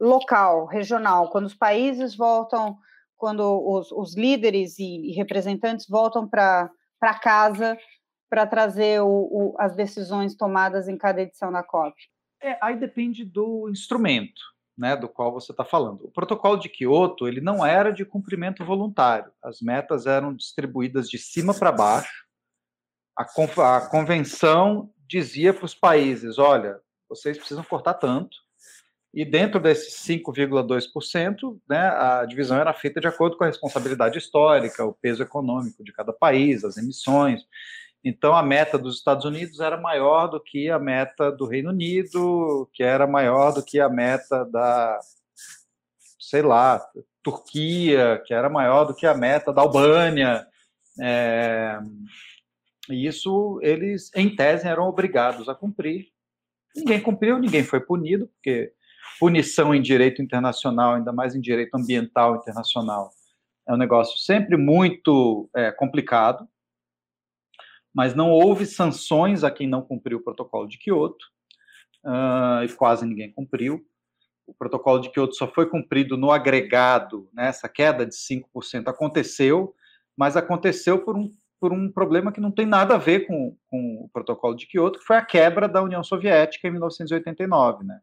local, 0.00 0.66
regional, 0.66 1.30
quando 1.30 1.46
os 1.46 1.54
países 1.54 2.16
voltam, 2.16 2.76
quando 3.16 3.42
os, 3.42 3.90
os 3.92 4.16
líderes 4.16 4.78
e, 4.78 5.10
e, 5.10 5.12
representantes 5.12 5.86
voltam 5.88 6.28
para 6.28 6.70
casa 7.22 7.78
para 8.28 8.46
trazer 8.46 9.00
o, 9.02 9.08
o, 9.08 9.54
as 9.58 9.74
decisões 9.74 10.34
tomadas 10.34 10.88
em 10.88 10.96
cada 10.96 11.22
edição 11.22 11.52
da 11.52 11.62
COP? 11.62 11.94
É, 12.42 12.58
aí 12.60 12.76
depende 12.76 13.24
do 13.24 13.68
instrumento 13.70 14.40
né, 14.76 14.94
do 14.96 15.08
qual 15.08 15.32
você 15.32 15.52
está 15.52 15.64
falando. 15.64 16.04
O 16.04 16.10
protocolo 16.10 16.56
de 16.56 16.68
Kyoto 16.68 17.26
ele 17.26 17.40
não 17.40 17.64
era 17.64 17.90
de 17.90 18.04
cumprimento 18.04 18.64
voluntário. 18.64 19.32
As 19.42 19.60
metas 19.60 20.06
eram 20.06 20.34
distribuídas 20.34 21.08
de 21.08 21.18
cima 21.18 21.54
para 21.54 21.72
baixo. 21.72 22.26
A, 23.18 23.76
a 23.76 23.88
convenção 23.88 24.90
dizia 25.08 25.54
para 25.54 25.64
os 25.64 25.74
países: 25.74 26.38
olha, 26.38 26.78
vocês 27.08 27.38
precisam 27.38 27.64
cortar 27.64 27.94
tanto. 27.94 28.36
E 29.14 29.24
dentro 29.24 29.58
desses 29.58 29.94
5,2%, 30.06 31.58
né, 31.66 31.88
a 31.88 32.26
divisão 32.26 32.58
era 32.58 32.74
feita 32.74 33.00
de 33.00 33.06
acordo 33.06 33.38
com 33.38 33.44
a 33.44 33.46
responsabilidade 33.46 34.18
histórica, 34.18 34.84
o 34.84 34.92
peso 34.92 35.22
econômico 35.22 35.82
de 35.82 35.90
cada 35.90 36.12
país, 36.12 36.64
as 36.64 36.76
emissões. 36.76 37.40
Então, 38.08 38.36
a 38.36 38.42
meta 38.42 38.78
dos 38.78 38.98
Estados 38.98 39.24
Unidos 39.24 39.58
era 39.58 39.76
maior 39.76 40.28
do 40.28 40.40
que 40.40 40.70
a 40.70 40.78
meta 40.78 41.32
do 41.32 41.44
Reino 41.44 41.70
Unido, 41.70 42.70
que 42.72 42.84
era 42.84 43.04
maior 43.04 43.52
do 43.52 43.64
que 43.64 43.80
a 43.80 43.88
meta 43.88 44.44
da, 44.44 45.00
sei 46.16 46.40
lá, 46.40 46.80
Turquia, 47.20 48.22
que 48.24 48.32
era 48.32 48.48
maior 48.48 48.84
do 48.84 48.94
que 48.94 49.08
a 49.08 49.14
meta 49.14 49.52
da 49.52 49.62
Albânia. 49.62 50.46
É, 51.02 51.80
e 52.88 53.08
isso 53.08 53.58
eles, 53.60 54.08
em 54.14 54.36
tese, 54.36 54.68
eram 54.68 54.84
obrigados 54.84 55.48
a 55.48 55.54
cumprir. 55.56 56.06
Ninguém 56.76 57.00
cumpriu, 57.00 57.40
ninguém 57.40 57.64
foi 57.64 57.80
punido, 57.80 58.28
porque 58.28 58.72
punição 59.18 59.74
em 59.74 59.82
direito 59.82 60.22
internacional, 60.22 60.94
ainda 60.94 61.12
mais 61.12 61.34
em 61.34 61.40
direito 61.40 61.74
ambiental 61.74 62.36
internacional, 62.36 63.10
é 63.66 63.74
um 63.74 63.76
negócio 63.76 64.16
sempre 64.16 64.56
muito 64.56 65.50
é, 65.56 65.72
complicado 65.72 66.48
mas 67.96 68.14
não 68.14 68.30
houve 68.30 68.66
sanções 68.66 69.42
a 69.42 69.50
quem 69.50 69.66
não 69.66 69.80
cumpriu 69.80 70.18
o 70.18 70.22
protocolo 70.22 70.68
de 70.68 70.76
Kyoto, 70.76 71.24
uh, 72.04 72.62
e 72.62 72.68
quase 72.76 73.06
ninguém 73.06 73.32
cumpriu. 73.32 73.82
O 74.46 74.52
protocolo 74.52 75.00
de 75.00 75.08
Kyoto 75.08 75.34
só 75.34 75.48
foi 75.48 75.64
cumprido 75.66 76.14
no 76.14 76.30
agregado, 76.30 77.26
né, 77.32 77.48
essa 77.48 77.70
queda 77.70 78.04
de 78.04 78.14
5% 78.14 78.88
aconteceu, 78.88 79.74
mas 80.14 80.36
aconteceu 80.36 81.02
por 81.02 81.16
um, 81.16 81.30
por 81.58 81.72
um 81.72 81.90
problema 81.90 82.30
que 82.30 82.40
não 82.40 82.50
tem 82.50 82.66
nada 82.66 82.96
a 82.96 82.98
ver 82.98 83.26
com, 83.26 83.56
com 83.66 84.04
o 84.04 84.10
protocolo 84.12 84.54
de 84.54 84.66
Kyoto, 84.66 84.98
que 84.98 85.06
foi 85.06 85.16
a 85.16 85.24
quebra 85.24 85.66
da 85.66 85.82
União 85.82 86.04
Soviética 86.04 86.68
em 86.68 86.72
1989, 86.72 87.82
né? 87.82 87.98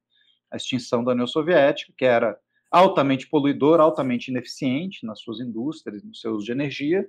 A 0.50 0.58
extinção 0.58 1.04
da 1.04 1.12
União 1.12 1.28
Soviética, 1.28 1.94
que 1.96 2.04
era 2.04 2.36
altamente 2.72 3.30
poluidora, 3.30 3.84
altamente 3.84 4.32
ineficiente 4.32 5.06
nas 5.06 5.20
suas 5.20 5.40
indústrias, 5.40 6.04
nos 6.04 6.20
seus 6.20 6.44
de 6.44 6.52
energia, 6.52 7.08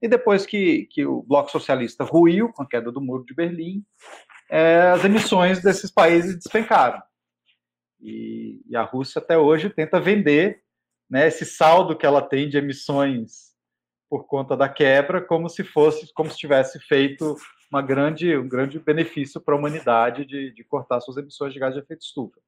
e 0.00 0.08
depois 0.08 0.46
que, 0.46 0.86
que 0.90 1.04
o 1.04 1.22
Bloco 1.22 1.50
Socialista 1.50 2.04
ruiu, 2.04 2.52
com 2.52 2.62
a 2.62 2.68
queda 2.68 2.92
do 2.92 3.00
Muro 3.00 3.24
de 3.24 3.34
Berlim, 3.34 3.84
é, 4.50 4.90
as 4.92 5.04
emissões 5.04 5.62
desses 5.62 5.90
países 5.90 6.36
despencaram. 6.36 7.02
E, 8.00 8.62
e, 8.68 8.76
a 8.76 8.82
Rússia 8.82 9.18
até 9.18 9.36
hoje 9.36 9.68
tenta 9.70 10.00
vender 10.00 10.62
né, 11.10 11.26
esse 11.26 11.44
saldo 11.44 11.96
que 11.96 12.06
ela 12.06 12.22
tem 12.22 12.48
de 12.48 12.56
emissões 12.56 13.48
por 14.08 14.26
conta 14.26 14.56
da 14.56 14.68
quebra, 14.68 15.20
como 15.20 15.48
se 15.48 15.64
fosse, 15.64 16.12
como 16.14 16.30
se 16.30 16.38
tivesse 16.38 16.78
feito 16.80 17.36
uma 17.70 17.82
grande, 17.82 18.36
um 18.36 18.48
grande 18.48 18.78
benefício 18.78 19.40
para 19.40 19.54
a 19.54 19.58
humanidade 19.58 20.24
de, 20.24 20.52
de 20.52 20.64
cortar 20.64 21.00
suas 21.00 21.16
emissões 21.16 21.52
de 21.52 21.58
gás 21.58 21.74
de 21.74 21.80
efeito 21.80 22.02
estufa. 22.02 22.40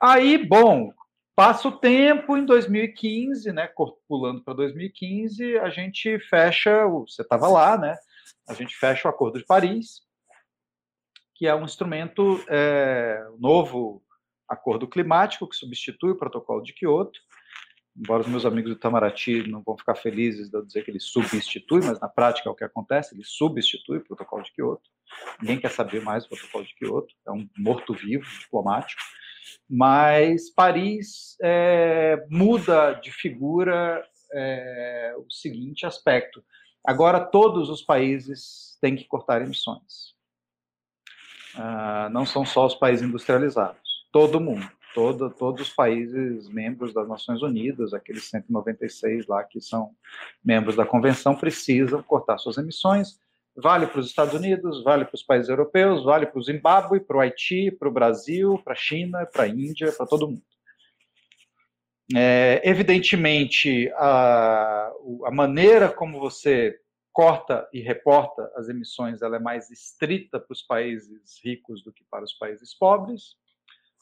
Aí, 0.00 0.38
bom, 0.38 0.92
Passa 1.36 1.66
o 1.66 1.72
tempo, 1.72 2.36
em 2.36 2.46
2015, 2.46 3.52
né, 3.52 3.68
pulando 4.06 4.42
para 4.44 4.54
2015, 4.54 5.58
a 5.58 5.68
gente 5.68 6.16
fecha, 6.20 6.86
você 6.86 7.22
estava 7.22 7.48
lá, 7.48 7.76
né, 7.76 7.96
a 8.48 8.54
gente 8.54 8.76
fecha 8.76 9.08
o 9.08 9.10
Acordo 9.10 9.40
de 9.40 9.44
Paris, 9.44 10.02
que 11.34 11.48
é 11.48 11.54
um 11.54 11.64
instrumento, 11.64 12.40
é, 12.48 13.26
novo 13.36 14.00
acordo 14.48 14.86
climático 14.86 15.48
que 15.48 15.56
substitui 15.56 16.12
o 16.12 16.16
protocolo 16.16 16.62
de 16.62 16.72
Kyoto, 16.72 17.18
embora 17.96 18.22
os 18.22 18.28
meus 18.28 18.46
amigos 18.46 18.70
do 18.70 18.76
Itamaraty 18.76 19.48
não 19.48 19.60
vão 19.60 19.76
ficar 19.76 19.96
felizes 19.96 20.48
de 20.48 20.56
eu 20.56 20.64
dizer 20.64 20.84
que 20.84 20.90
ele 20.92 21.00
substitui, 21.00 21.84
mas 21.84 21.98
na 21.98 22.08
prática 22.08 22.48
é 22.48 22.52
o 22.52 22.54
que 22.54 22.62
acontece, 22.62 23.12
ele 23.12 23.24
substitui 23.24 23.98
o 23.98 24.04
protocolo 24.04 24.44
de 24.44 24.52
Kyoto. 24.52 24.88
Ninguém 25.40 25.58
quer 25.58 25.72
saber 25.72 26.00
mais 26.00 26.22
do 26.22 26.28
protocolo 26.28 26.64
de 26.64 26.74
Kyoto, 26.76 27.12
é 27.26 27.32
um 27.32 27.48
morto-vivo 27.58 28.24
diplomático 28.38 29.02
mas 29.68 30.50
Paris 30.50 31.36
é, 31.42 32.26
muda 32.30 32.94
de 32.94 33.12
figura 33.12 34.04
é, 34.32 35.14
o 35.18 35.30
seguinte 35.30 35.86
aspecto: 35.86 36.44
agora 36.84 37.20
todos 37.20 37.70
os 37.70 37.82
países 37.82 38.76
têm 38.80 38.96
que 38.96 39.04
cortar 39.04 39.42
emissões. 39.42 40.14
Ah, 41.56 42.08
não 42.10 42.26
são 42.26 42.44
só 42.44 42.66
os 42.66 42.74
países 42.74 43.06
industrializados, 43.06 44.08
todo 44.10 44.40
mundo, 44.40 44.68
todo, 44.92 45.30
todos 45.30 45.68
os 45.68 45.72
países 45.72 46.48
membros 46.48 46.92
das 46.92 47.08
Nações 47.08 47.42
Unidas, 47.42 47.94
aqueles 47.94 48.24
196 48.24 49.28
lá 49.28 49.44
que 49.44 49.60
são 49.60 49.94
membros 50.44 50.74
da 50.74 50.84
convenção, 50.84 51.36
precisam 51.36 52.02
cortar 52.02 52.38
suas 52.38 52.58
emissões 52.58 53.20
Vale 53.56 53.86
para 53.86 54.00
os 54.00 54.08
Estados 54.08 54.34
Unidos, 54.34 54.82
vale 54.82 55.04
para 55.04 55.14
os 55.14 55.22
países 55.22 55.48
europeus, 55.48 56.04
vale 56.04 56.26
para 56.26 56.38
o 56.38 56.42
Zimbábue, 56.42 57.00
para 57.00 57.16
o 57.16 57.20
Haiti, 57.20 57.70
para 57.70 57.88
o 57.88 57.92
Brasil, 57.92 58.60
para 58.64 58.72
a 58.72 58.76
China, 58.76 59.26
para 59.32 59.44
a 59.44 59.48
Índia, 59.48 59.92
para 59.92 60.06
todo 60.06 60.28
mundo. 60.28 60.42
É, 62.14 62.60
evidentemente, 62.64 63.90
a, 63.96 64.92
a 65.24 65.30
maneira 65.30 65.88
como 65.88 66.18
você 66.20 66.78
corta 67.12 67.66
e 67.72 67.80
reporta 67.80 68.50
as 68.56 68.68
emissões 68.68 69.22
ela 69.22 69.36
é 69.36 69.38
mais 69.38 69.70
estrita 69.70 70.40
para 70.40 70.52
os 70.52 70.62
países 70.62 71.40
ricos 71.42 71.82
do 71.84 71.92
que 71.92 72.04
para 72.10 72.24
os 72.24 72.32
países 72.34 72.74
pobres. 72.76 73.36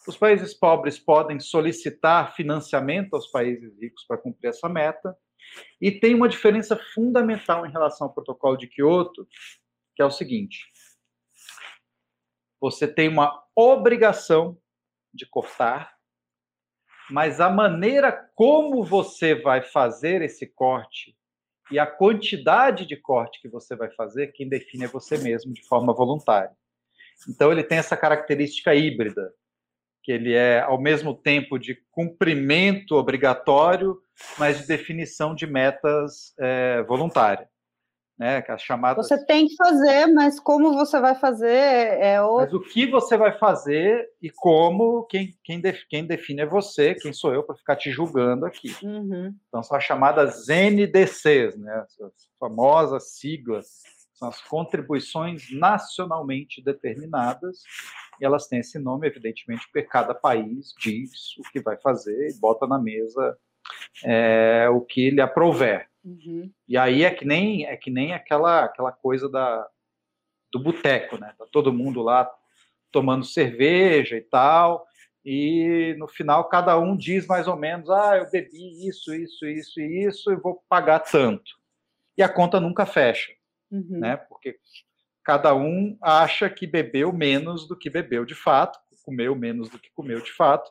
Os 0.09 0.17
países 0.17 0.55
pobres 0.55 0.99
podem 0.99 1.39
solicitar 1.39 2.35
financiamento 2.35 3.15
aos 3.15 3.31
países 3.31 3.79
ricos 3.79 4.05
para 4.09 4.17
cumprir 4.17 4.49
essa 4.49 4.69
meta. 4.69 5.17
E 5.81 5.91
tem 5.91 6.15
uma 6.15 6.29
diferença 6.29 6.77
fundamental 6.95 7.67
em 7.67 7.71
relação 7.71 8.07
ao 8.07 8.15
protocolo 8.15 8.57
de 8.57 8.67
Kyoto, 8.67 9.27
que 9.95 10.03
é 10.03 10.05
o 10.05 10.11
seguinte: 10.11 10.67
você 12.61 12.87
tem 12.87 13.09
uma 13.09 13.43
obrigação 13.55 14.59
de 15.13 15.27
cortar, 15.27 15.97
mas 17.11 17.41
a 17.41 17.51
maneira 17.51 18.13
como 18.35 18.85
você 18.85 19.35
vai 19.35 19.63
fazer 19.63 20.23
esse 20.23 20.47
corte 20.47 21.17
e 21.71 21.79
a 21.79 21.87
quantidade 21.87 22.87
de 22.87 22.97
corte 22.97 23.41
que 23.41 23.49
você 23.49 23.75
vai 23.75 23.91
fazer, 23.91 24.33
quem 24.33 24.49
define 24.49 24.85
é 24.85 24.89
você 24.89 25.19
mesmo 25.19 25.53
de 25.53 25.63
forma 25.67 25.93
voluntária. 25.93 26.57
Então 27.29 27.51
ele 27.53 27.63
tem 27.63 27.79
essa 27.79 27.97
característica 27.97 28.75
híbrida, 28.75 29.33
que 30.03 30.13
ele 30.13 30.35
é 30.35 30.61
ao 30.61 30.81
mesmo 30.81 31.15
tempo 31.15 31.59
de 31.59 31.77
cumprimento 31.91 32.97
obrigatório, 32.97 33.99
mas 34.39 34.59
de 34.59 34.67
definição 34.67 35.35
de 35.35 35.47
metas 35.47 36.35
é, 36.39 36.83
voluntária 36.83 37.49
né? 38.23 38.41
Que 38.41 38.53
as 38.53 38.63
chamadas. 38.63 39.09
Você 39.09 39.27
tem 39.27 39.49
que 39.49 39.57
fazer, 39.57 40.07
mas 40.07 40.39
como 40.39 40.75
você 40.75 41.01
vai 41.01 41.17
fazer 41.17 41.49
é 41.49 42.23
o. 42.23 42.37
Mas 42.37 42.53
o 42.53 42.61
que 42.61 42.87
você 42.87 43.17
vai 43.17 43.37
fazer 43.37 44.09
e 44.23 44.31
como, 44.31 45.05
quem, 45.07 45.37
quem, 45.43 45.61
def... 45.61 45.83
quem 45.89 46.07
define 46.07 46.43
é 46.43 46.47
você, 46.47 46.95
quem 46.95 47.13
sou 47.13 47.35
eu 47.35 47.43
para 47.43 47.57
ficar 47.57 47.75
te 47.75 47.91
julgando 47.91 48.47
aqui. 48.47 48.75
Uhum. 48.83 49.35
Então 49.49 49.63
são 49.63 49.77
as 49.77 49.83
chamadas 49.83 50.47
NDCs, 50.47 51.57
né? 51.57 51.85
As 51.85 52.29
famosas 52.39 53.15
siglas, 53.19 53.67
as 54.27 54.41
contribuições 54.43 55.51
nacionalmente 55.53 56.63
determinadas. 56.63 57.63
E 58.21 58.25
elas 58.25 58.47
têm 58.47 58.61
esse 58.61 58.79
nome, 58.79 59.07
evidentemente, 59.07 59.67
porque 59.67 59.83
cada 59.83 60.15
país 60.15 60.75
diz 60.79 61.37
o 61.39 61.43
que 61.51 61.61
vai 61.61 61.77
fazer 61.79 62.31
e 62.31 62.41
bota 62.41 62.67
na 62.67 62.79
mesa 62.79 63.39
é, 64.05 64.69
o 64.71 64.81
que 64.81 65.11
lhe 65.11 65.21
aprouver. 65.21 65.89
Uhum. 66.05 66.51
E 66.69 66.77
aí 66.77 67.05
é 67.05 67.11
que 67.11 67.25
nem 67.25 67.65
é 67.65 67.77
que 67.77 67.91
nem 67.91 68.13
aquela 68.13 68.65
aquela 68.65 68.93
coisa 68.93 69.29
da 69.29 69.69
do 70.53 70.59
boteco, 70.59 71.17
né? 71.17 71.33
Tá 71.39 71.47
todo 71.51 71.73
mundo 71.73 72.03
lá 72.03 72.31
tomando 72.91 73.25
cerveja 73.25 74.17
e 74.17 74.21
tal, 74.21 74.87
e 75.25 75.95
no 75.99 76.07
final 76.07 76.49
cada 76.49 76.79
um 76.79 76.97
diz 76.97 77.27
mais 77.27 77.47
ou 77.47 77.57
menos: 77.57 77.89
"Ah, 77.89 78.19
eu 78.19 78.31
bebi 78.31 78.87
isso, 78.87 79.15
isso, 79.15 79.47
isso 79.47 79.81
e 79.81 80.05
isso 80.05 80.33
e 80.33 80.37
vou 80.37 80.63
pagar 80.69 81.01
tanto". 81.01 81.53
E 82.17 82.23
a 82.23 82.29
conta 82.29 82.61
nunca 82.61 82.85
fecha, 82.85 83.33
uhum. 83.73 83.99
né? 83.99 84.17
Porque 84.17 84.59
cada 85.25 85.55
um 85.55 85.97
acha 86.03 86.49
que 86.51 86.67
bebeu 86.67 87.13
menos 87.13 87.67
do 87.67 87.77
que 87.77 87.91
bebeu 87.91 88.25
de 88.25 88.35
fato, 88.35 88.79
comeu 89.03 89.35
menos 89.35 89.69
do 89.69 89.79
que 89.79 89.91
comeu 89.95 90.21
de 90.21 90.33
fato. 90.33 90.71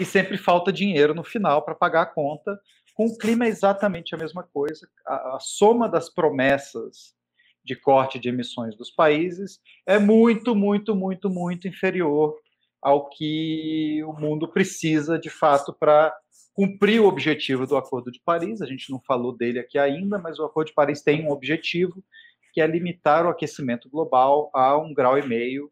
E 0.00 0.04
sempre 0.04 0.36
falta 0.36 0.72
dinheiro 0.72 1.14
no 1.14 1.22
final 1.22 1.64
para 1.64 1.74
pagar 1.74 2.02
a 2.02 2.06
conta, 2.06 2.58
com 2.94 3.06
o 3.06 3.18
clima 3.18 3.44
é 3.44 3.48
exatamente 3.48 4.14
a 4.14 4.18
mesma 4.18 4.42
coisa. 4.42 4.88
A, 5.06 5.36
a 5.36 5.40
soma 5.40 5.88
das 5.88 6.08
promessas 6.08 7.14
de 7.64 7.74
corte 7.74 8.18
de 8.18 8.28
emissões 8.28 8.76
dos 8.76 8.90
países 8.90 9.60
é 9.86 9.98
muito, 9.98 10.54
muito, 10.54 10.94
muito, 10.94 11.30
muito 11.30 11.66
inferior 11.66 12.36
ao 12.82 13.08
que 13.08 14.02
o 14.04 14.12
mundo 14.12 14.46
precisa 14.46 15.18
de 15.18 15.30
fato 15.30 15.72
para 15.72 16.14
cumprir 16.54 17.00
o 17.00 17.06
objetivo 17.06 17.66
do 17.66 17.76
Acordo 17.76 18.10
de 18.10 18.20
Paris. 18.20 18.62
A 18.62 18.66
gente 18.66 18.90
não 18.90 19.00
falou 19.00 19.36
dele 19.36 19.58
aqui 19.58 19.76
ainda, 19.78 20.18
mas 20.18 20.38
o 20.38 20.44
Acordo 20.44 20.68
de 20.68 20.74
Paris 20.74 21.02
tem 21.02 21.26
um 21.26 21.30
objetivo 21.30 22.02
que 22.52 22.60
é 22.60 22.66
limitar 22.66 23.26
o 23.26 23.28
aquecimento 23.28 23.90
global 23.90 24.48
a 24.54 24.78
um 24.78 24.94
grau 24.94 25.18
e 25.18 25.26
meio 25.26 25.70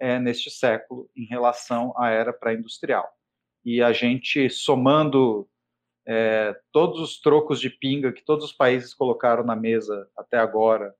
é, 0.00 0.18
neste 0.18 0.50
século 0.50 1.08
em 1.14 1.26
relação 1.26 1.92
à 1.96 2.08
era 2.08 2.32
pré-industrial. 2.32 3.06
E 3.62 3.82
a 3.82 3.92
gente 3.92 4.48
somando 4.48 5.46
é, 6.06 6.58
todos 6.72 7.00
os 7.00 7.20
trocos 7.20 7.60
de 7.60 7.68
pinga 7.68 8.12
que 8.12 8.24
todos 8.24 8.46
os 8.46 8.52
países 8.52 8.94
colocaram 8.94 9.44
na 9.44 9.54
mesa 9.54 10.08
até 10.16 10.38
agora, 10.38 10.94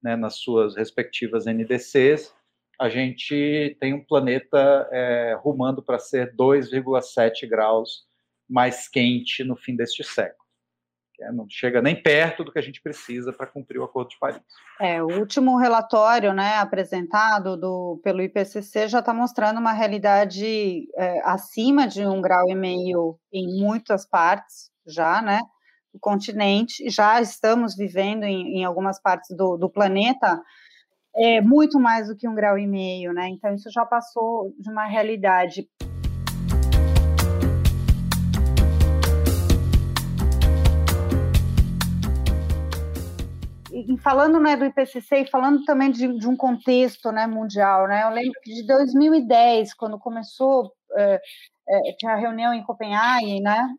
né, 0.00 0.14
nas 0.14 0.36
suas 0.36 0.76
respectivas 0.76 1.46
NDCs, 1.46 2.32
a 2.78 2.88
gente 2.88 3.76
tem 3.80 3.92
um 3.92 4.04
planeta 4.04 4.88
é, 4.92 5.36
rumando 5.42 5.82
para 5.82 5.98
ser 5.98 6.34
2,7 6.36 7.48
graus 7.48 8.07
mais 8.48 8.88
quente 8.88 9.44
no 9.44 9.56
fim 9.56 9.76
deste 9.76 10.02
século. 10.02 10.48
É, 11.20 11.32
não 11.32 11.46
chega 11.48 11.82
nem 11.82 12.00
perto 12.00 12.44
do 12.44 12.52
que 12.52 12.60
a 12.60 12.62
gente 12.62 12.80
precisa 12.80 13.32
para 13.32 13.48
cumprir 13.48 13.78
o 13.78 13.84
Acordo 13.84 14.10
de 14.10 14.18
Paris. 14.20 14.40
É, 14.80 15.02
o 15.02 15.18
último 15.18 15.56
relatório 15.56 16.32
né, 16.32 16.54
apresentado 16.58 17.56
do, 17.56 18.00
pelo 18.04 18.22
IPCC 18.22 18.86
já 18.86 19.00
está 19.00 19.12
mostrando 19.12 19.58
uma 19.58 19.72
realidade 19.72 20.86
é, 20.96 21.20
acima 21.24 21.88
de 21.88 22.06
um 22.06 22.22
grau 22.22 22.48
e 22.48 22.54
meio 22.54 23.18
em 23.32 23.60
muitas 23.60 24.08
partes, 24.08 24.70
já, 24.86 25.20
né? 25.20 25.40
Do 25.92 25.98
continente, 25.98 26.88
já 26.88 27.20
estamos 27.20 27.74
vivendo 27.74 28.22
em, 28.22 28.60
em 28.60 28.64
algumas 28.64 29.00
partes 29.02 29.34
do, 29.36 29.56
do 29.56 29.68
planeta 29.68 30.40
é, 31.16 31.40
muito 31.40 31.80
mais 31.80 32.06
do 32.06 32.16
que 32.16 32.28
um 32.28 32.34
grau 32.34 32.56
e 32.56 32.66
meio, 32.66 33.12
né? 33.12 33.28
Então, 33.28 33.52
isso 33.52 33.68
já 33.72 33.84
passou 33.84 34.54
de 34.58 34.70
uma 34.70 34.86
realidade 34.86 35.68
e 43.86 43.98
falando 43.98 44.40
né, 44.40 44.56
do 44.56 44.64
IPCC 44.64 45.20
e 45.20 45.30
falando 45.30 45.64
também 45.64 45.90
de, 45.90 46.18
de, 46.18 46.28
um 46.28 46.36
contexto 46.36 47.12
né, 47.12 47.26
mundial, 47.26 47.86
né, 47.86 48.04
eu 48.04 48.10
lembro 48.10 48.40
que 48.42 48.52
de 48.52 48.66
2010, 48.66 49.74
quando 49.74 49.98
começou 49.98 50.72
é, 50.96 51.20
é, 51.68 52.06
a 52.06 52.16
reunião 52.16 52.54
em 52.54 52.62
Copenhague, 52.62 53.40
né? 53.40 53.74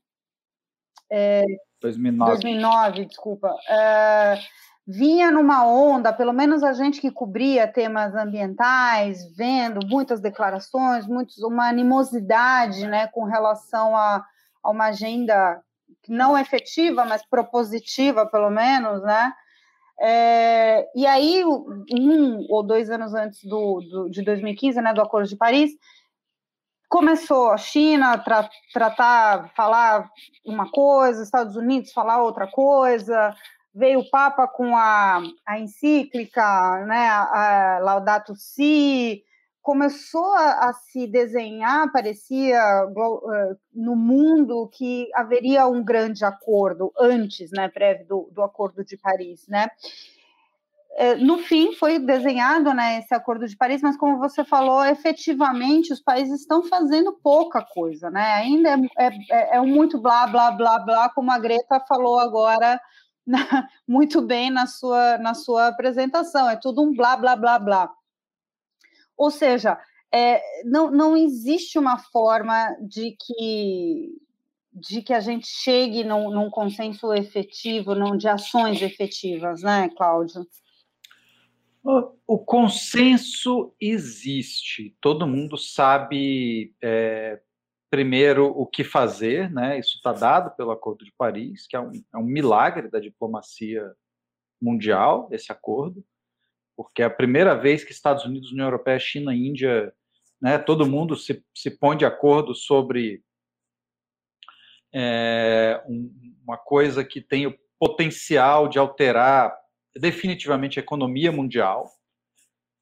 É, 1.12 1.44
2009. 1.82 2.32
2009, 2.32 3.06
desculpa. 3.06 3.56
É, 3.68 4.40
vinha 4.86 5.32
numa 5.32 5.66
onda, 5.66 6.14
pelo 6.14 6.34
menos 6.34 6.64
a 6.64 6.74
gente 6.74 7.00
que 7.00 7.12
cobria 7.12 7.68
temas 7.68 8.14
ambientais, 8.16 9.36
vendo 9.36 9.86
muitas 9.88 10.20
declarações, 10.20 11.08
muitos, 11.08 11.38
uma 11.40 11.68
animosidade 11.68 12.88
né, 12.88 13.08
com 13.08 13.24
relação 13.24 13.96
a, 13.96 14.24
a 14.64 14.70
uma 14.70 14.88
agenda 14.88 15.62
não 16.08 16.38
efetiva, 16.38 17.06
mas 17.06 17.26
propositiva, 17.26 18.26
pelo 18.26 18.50
menos, 18.50 19.02
né? 19.04 19.34
É, 20.02 20.88
e 20.96 21.06
aí, 21.06 21.44
um 21.46 22.46
ou 22.50 22.64
dois 22.64 22.90
anos 22.90 23.14
antes 23.14 23.44
do, 23.44 23.82
do, 23.82 24.10
de 24.10 24.22
2015, 24.24 24.82
né, 24.82 24.94
do 24.94 25.02
Acordo 25.02 25.28
de 25.28 25.36
Paris, 25.36 25.72
começou 26.88 27.52
a 27.52 27.58
China 27.58 28.18
tra 28.18 28.50
tratar, 28.74 29.52
falar 29.56 30.10
uma 30.46 30.72
coisa, 30.72 31.22
Estados 31.22 31.56
Unidos 31.56 31.92
falar 31.92 32.24
outra 32.24 32.48
coisa, 32.48 33.36
veio 33.74 34.00
o 34.00 34.10
Papa 34.10 34.48
com 34.48 34.76
a, 34.76 35.22
a 35.46 35.60
encíclica, 35.60 36.86
né, 36.86 37.08
a, 37.10 37.80
Laudato 37.82 38.34
Si, 38.36 39.24
começou 39.62 40.34
a, 40.34 40.69
a, 40.69 40.74
se 40.74 41.06
desenhar, 41.08 41.91
parecia 41.91 42.60
uh, 42.86 43.58
no 43.74 43.95
mundo 43.95 44.69
que 44.74 45.10
haveria 45.13 45.67
um 45.67 45.84
grande 45.84 46.24
acordo 46.26 46.91
antes, 47.00 47.52
né, 47.52 47.67
prévio 47.67 48.08
do, 48.08 48.30
do 48.32 48.41
Acordo 48.41 48.84
de 48.84 48.98
Paris, 48.98 49.48
né? 49.48 49.67
É, 50.95 51.15
no 51.15 51.38
fim, 51.38 51.74
foi 51.74 51.98
desenhado 52.00 52.74
né, 52.74 53.00
esse 53.00 53.13
Acordo 53.13 53.48
de 53.48 53.56
Paris, 53.56 53.82
mas 53.82 53.95
como 53.95 54.17
você 54.17 54.43
falou, 54.43 54.84
efetivamente 54.84 55.93
os 55.93 56.02
países 56.02 56.41
estão 56.41 56.63
fazendo 56.63 57.13
pouca 57.24 57.63
coisa, 57.63 58.10
né? 58.10 58.34
Ainda 58.34 58.72
é, 58.98 59.08
é, 59.30 59.58
é 59.58 59.62
muito 59.62 60.02
blá, 60.02 60.28
blá, 60.28 60.52
blá, 60.52 60.80
blá, 60.80 61.10
como 61.10 61.32
a 61.32 61.39
Greta 61.39 61.80
falou 61.88 62.19
agora 62.19 62.82
na, 63.26 63.38
muito 63.88 64.22
bem 64.22 64.50
na 64.50 64.65
sua, 64.65 65.17
na 65.19 65.34
sua 65.34 65.67
apresentação. 65.67 66.50
É 66.50 66.58
tudo 66.58 66.82
um 66.82 66.93
blá, 66.93 67.15
blá, 67.15 67.36
blá, 67.36 67.60
blá. 67.60 67.89
Ou 69.20 69.30
seja, 69.30 69.78
é, 70.14 70.42
não, 70.64 70.90
não 70.90 71.18
existe 71.18 71.78
uma 71.78 72.00
forma 72.00 72.74
de 72.82 73.18
que 73.20 74.18
de 74.72 75.02
que 75.02 75.14
a 75.14 75.20
gente 75.20 75.48
chegue 75.48 76.06
num, 76.06 76.32
num 76.32 76.50
consenso 76.50 77.12
efetivo, 77.14 77.96
num, 77.96 78.16
de 78.16 78.30
ações 78.30 78.82
efetivas, 78.82 79.62
né, 79.62 79.90
Cláudio? 79.98 80.48
O, 81.84 82.38
consenso 82.38 83.74
existe, 83.82 84.96
todo 85.02 85.28
mundo 85.28 85.58
sabe 85.58 86.74
é, 86.82 87.42
primeiro 87.90 88.46
o 88.46 88.66
que 88.66 88.84
fazer, 88.84 89.52
né? 89.52 89.80
Isso 89.80 89.96
está 89.98 90.14
dado 90.14 90.56
pelo 90.56 90.72
Acordo 90.72 91.04
de 91.04 91.12
Paris, 91.18 91.68
que 91.68 91.76
é 91.76 91.80
um, 91.80 91.92
é 92.14 92.18
um 92.18 92.24
milagre 92.24 92.90
da 92.90 93.00
diplomacia 93.00 93.92
mundial, 94.62 95.28
esse 95.32 95.52
acordo 95.52 96.06
porque 96.80 97.02
é 97.02 97.06
a 97.06 97.10
primeira 97.10 97.56
vez 97.56 97.84
que 97.84 97.92
Estados 97.92 98.24
Unidos, 98.24 98.54
União 98.54 98.68
Europeia, 98.68 98.98
China, 98.98 99.36
Índia, 99.36 99.94
né, 100.42 100.58
todo 100.58 100.88
mundo 100.88 101.13
se, 101.18 101.44
se 101.54 101.70
põe 101.70 101.98
de 101.98 102.06
acordo 102.06 102.56
sobre 102.56 103.22
é, 104.96 105.84
um, 105.89 106.10
uma 106.42 106.58
coisa 106.58 107.04
que 107.04 107.20
tem 107.20 107.46
o 107.46 107.60
potencial 107.78 108.70
de 108.70 108.80
alterar 108.80 109.54
definitivamente 109.94 110.80
a 110.80 110.82
economia 110.82 111.34
mundial. 111.34 111.92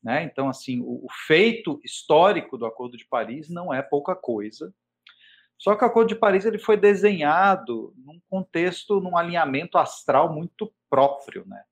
Né? 0.03 0.21
Então, 0.25 0.47
assim, 0.47 0.79
o, 0.79 1.03
o 1.03 1.07
feito 1.25 1.81
histórico 1.83 2.55
do 2.55 2.67
Acordo 2.67 2.95
de 2.97 3.07
Paris 3.07 3.49
não 3.49 3.73
é 3.73 3.81
pouca 3.81 4.15
coisa. 4.15 4.71
Só 5.57 5.75
que 5.75 5.83
o 5.83 5.87
Acordo 5.87 6.09
de 6.09 6.19
Paris 6.19 6.45
ele 6.45 6.59
foi 6.59 6.77
desenhado 6.77 7.95
num 7.97 8.21
contexto, 8.29 9.01
num 9.01 9.17
alinhamento 9.17 9.75
astral 9.75 10.31
muito 10.31 10.71
próprio, 10.87 11.43
né? 11.47 11.63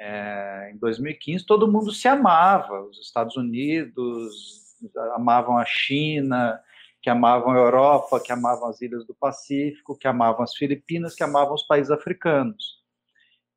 É, 0.00 0.70
em 0.72 0.78
2015, 0.78 1.44
todo 1.44 1.70
mundo 1.70 1.92
se 1.92 2.06
amava, 2.06 2.82
os 2.82 3.00
Estados 3.00 3.36
Unidos, 3.36 4.76
amavam 5.14 5.58
a 5.58 5.64
China, 5.64 6.60
que 7.02 7.10
amavam 7.10 7.52
a 7.52 7.56
Europa, 7.56 8.20
que 8.20 8.32
amavam 8.32 8.68
as 8.68 8.80
ilhas 8.80 9.04
do 9.06 9.14
Pacífico, 9.14 9.96
que 9.96 10.06
amavam 10.06 10.42
as 10.42 10.54
Filipinas, 10.54 11.14
que 11.14 11.22
amavam 11.22 11.54
os 11.54 11.64
países 11.64 11.90
africanos. 11.90 12.78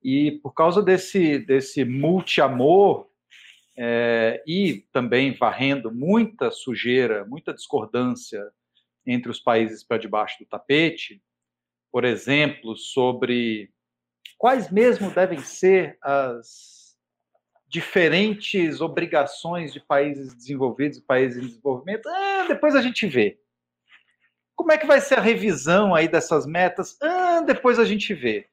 E 0.03 0.31
por 0.43 0.53
causa 0.53 0.81
desse, 0.81 1.37
desse 1.39 1.85
multi-amor, 1.85 3.07
é, 3.77 4.43
e 4.45 4.85
também 4.91 5.35
varrendo 5.37 5.91
muita 5.91 6.51
sujeira, 6.51 7.25
muita 7.25 7.53
discordância 7.53 8.43
entre 9.05 9.31
os 9.31 9.39
países 9.39 9.83
para 9.83 9.97
debaixo 9.97 10.39
do 10.39 10.45
tapete, 10.45 11.21
por 11.91 12.05
exemplo, 12.05 12.75
sobre 12.75 13.71
quais 14.41 14.71
mesmo 14.71 15.11
devem 15.11 15.39
ser 15.39 15.99
as 16.01 16.97
diferentes 17.67 18.81
obrigações 18.81 19.71
de 19.71 19.79
países 19.79 20.33
desenvolvidos 20.33 20.97
e 20.97 21.03
países 21.03 21.37
em 21.37 21.45
desenvolvimento, 21.45 22.09
ah, 22.09 22.45
depois 22.47 22.75
a 22.75 22.81
gente 22.81 23.05
vê. 23.05 23.39
Como 24.55 24.71
é 24.71 24.79
que 24.79 24.87
vai 24.87 24.99
ser 24.99 25.19
a 25.19 25.21
revisão 25.21 25.93
aí 25.93 26.07
dessas 26.07 26.47
metas? 26.47 26.97
Ah, 27.03 27.41
depois 27.41 27.77
a 27.77 27.85
gente 27.85 28.15
vê. 28.15 28.47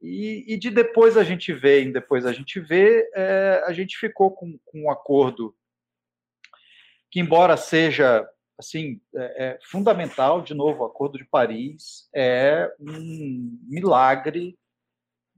E, 0.00 0.54
e, 0.54 0.56
de 0.56 0.70
depois 0.70 1.18
a 1.18 1.22
gente 1.22 1.52
vê, 1.52 1.82
em 1.82 1.92
depois 1.92 2.24
a 2.24 2.32
gente 2.32 2.58
vê, 2.58 3.06
é, 3.14 3.62
a 3.66 3.74
gente 3.74 3.98
ficou 3.98 4.30
com, 4.30 4.58
com, 4.64 4.84
um 4.84 4.90
acordo 4.90 5.54
que, 7.10 7.20
embora 7.20 7.58
seja 7.58 8.26
assim 8.58 8.98
é, 9.14 9.44
é 9.44 9.58
fundamental, 9.64 10.40
de 10.40 10.54
novo, 10.54 10.82
o 10.82 10.86
Acordo 10.86 11.18
de 11.18 11.26
Paris 11.26 12.08
é 12.14 12.72
um 12.80 13.58
milagre 13.68 14.58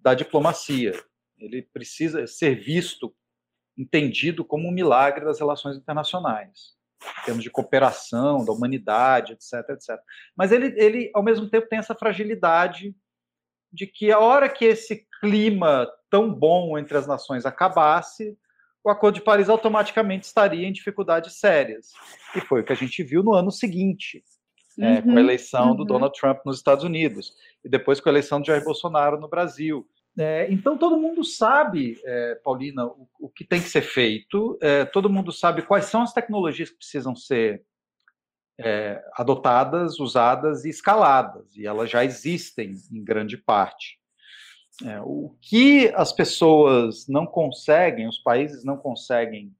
da 0.03 0.15
diplomacia. 0.15 0.93
Ele 1.39 1.63
precisa 1.63 2.27
ser 2.27 2.57
visto, 2.61 3.15
entendido 3.77 4.45
como 4.45 4.69
um 4.69 4.73
milagre 4.73 5.25
das 5.25 5.39
relações 5.39 5.77
internacionais, 5.77 6.75
em 7.21 7.25
termos 7.25 7.43
de 7.43 7.51
cooperação, 7.51 8.45
da 8.45 8.53
humanidade, 8.53 9.33
etc, 9.33 9.71
etc. 9.71 9.99
Mas 10.37 10.53
ele, 10.53 10.75
ele 10.77 11.11
ao 11.15 11.23
mesmo 11.23 11.49
tempo, 11.49 11.69
tem 11.69 11.79
essa 11.79 11.95
fragilidade 11.95 12.95
de 13.73 13.87
que 13.87 14.13
a 14.13 14.19
hora 14.19 14.49
que 14.49 14.65
esse 14.65 15.07
clima 15.21 15.89
tão 16.11 16.33
bom 16.33 16.77
entre 16.77 16.97
as 16.99 17.07
nações 17.07 17.47
acabasse, 17.47 18.37
o 18.85 18.91
Acordo 18.91 19.15
de 19.15 19.23
Paris 19.23 19.49
automaticamente 19.49 20.27
estaria 20.27 20.67
em 20.67 20.73
dificuldades 20.73 21.39
sérias. 21.39 21.93
E 22.35 22.41
foi 22.41 22.61
o 22.61 22.65
que 22.65 22.73
a 22.73 22.77
gente 22.77 23.03
viu 23.03 23.23
no 23.23 23.33
ano 23.33 23.51
seguinte, 23.51 24.23
uhum, 24.79 24.85
é, 24.85 25.03
com 25.03 25.11
a 25.11 25.13
uhum, 25.13 25.19
eleição 25.19 25.71
uhum. 25.71 25.77
do 25.77 25.85
Donald 25.85 26.19
Trump 26.19 26.39
nos 26.45 26.57
Estados 26.57 26.85
Unidos, 26.85 27.35
e 27.65 27.69
depois 27.69 28.01
com 28.01 28.09
a 28.09 28.13
eleição 28.13 28.41
de 28.41 28.49
Jair 28.49 28.65
Bolsonaro 28.65 29.21
no 29.21 29.29
Brasil. 29.29 29.87
É, 30.19 30.51
então 30.53 30.77
todo 30.77 30.99
mundo 30.99 31.25
sabe, 31.25 31.99
é, 32.05 32.35
Paulina, 32.45 32.85
o, 32.85 33.09
o, 33.19 33.29
que 33.31 33.45
tem 33.45 33.61
que 33.61 33.69
ser 33.69 33.81
feito, 33.81 34.59
é, 34.61 34.85
todo 34.85 35.09
mundo 35.09 35.33
sabe 35.33 35.63
quais 35.63 35.87
são 35.87 36.03
as 36.03 36.13
tecnologias 36.13 36.69
que 36.69 36.77
precisam 36.77 37.17
ser 37.17 37.65
é, 38.61 39.03
adotadas, 39.15 39.99
usadas 39.99 40.65
e 40.65 40.69
escaladas, 40.69 41.57
e 41.57 41.67
elas 41.67 41.91
já 41.91 42.05
existem 42.05 42.75
em 42.93 43.03
grande 43.03 43.37
parte. 43.39 43.99
É, 44.85 45.01
o 45.01 45.37
que 45.41 45.89
as 45.95 46.13
pessoas 46.13 47.07
não 47.09 47.27
conseguem, 47.27 48.09
os 48.09 48.19
países 48.19 48.65
não 48.65 48.77
conseguem 48.77 49.55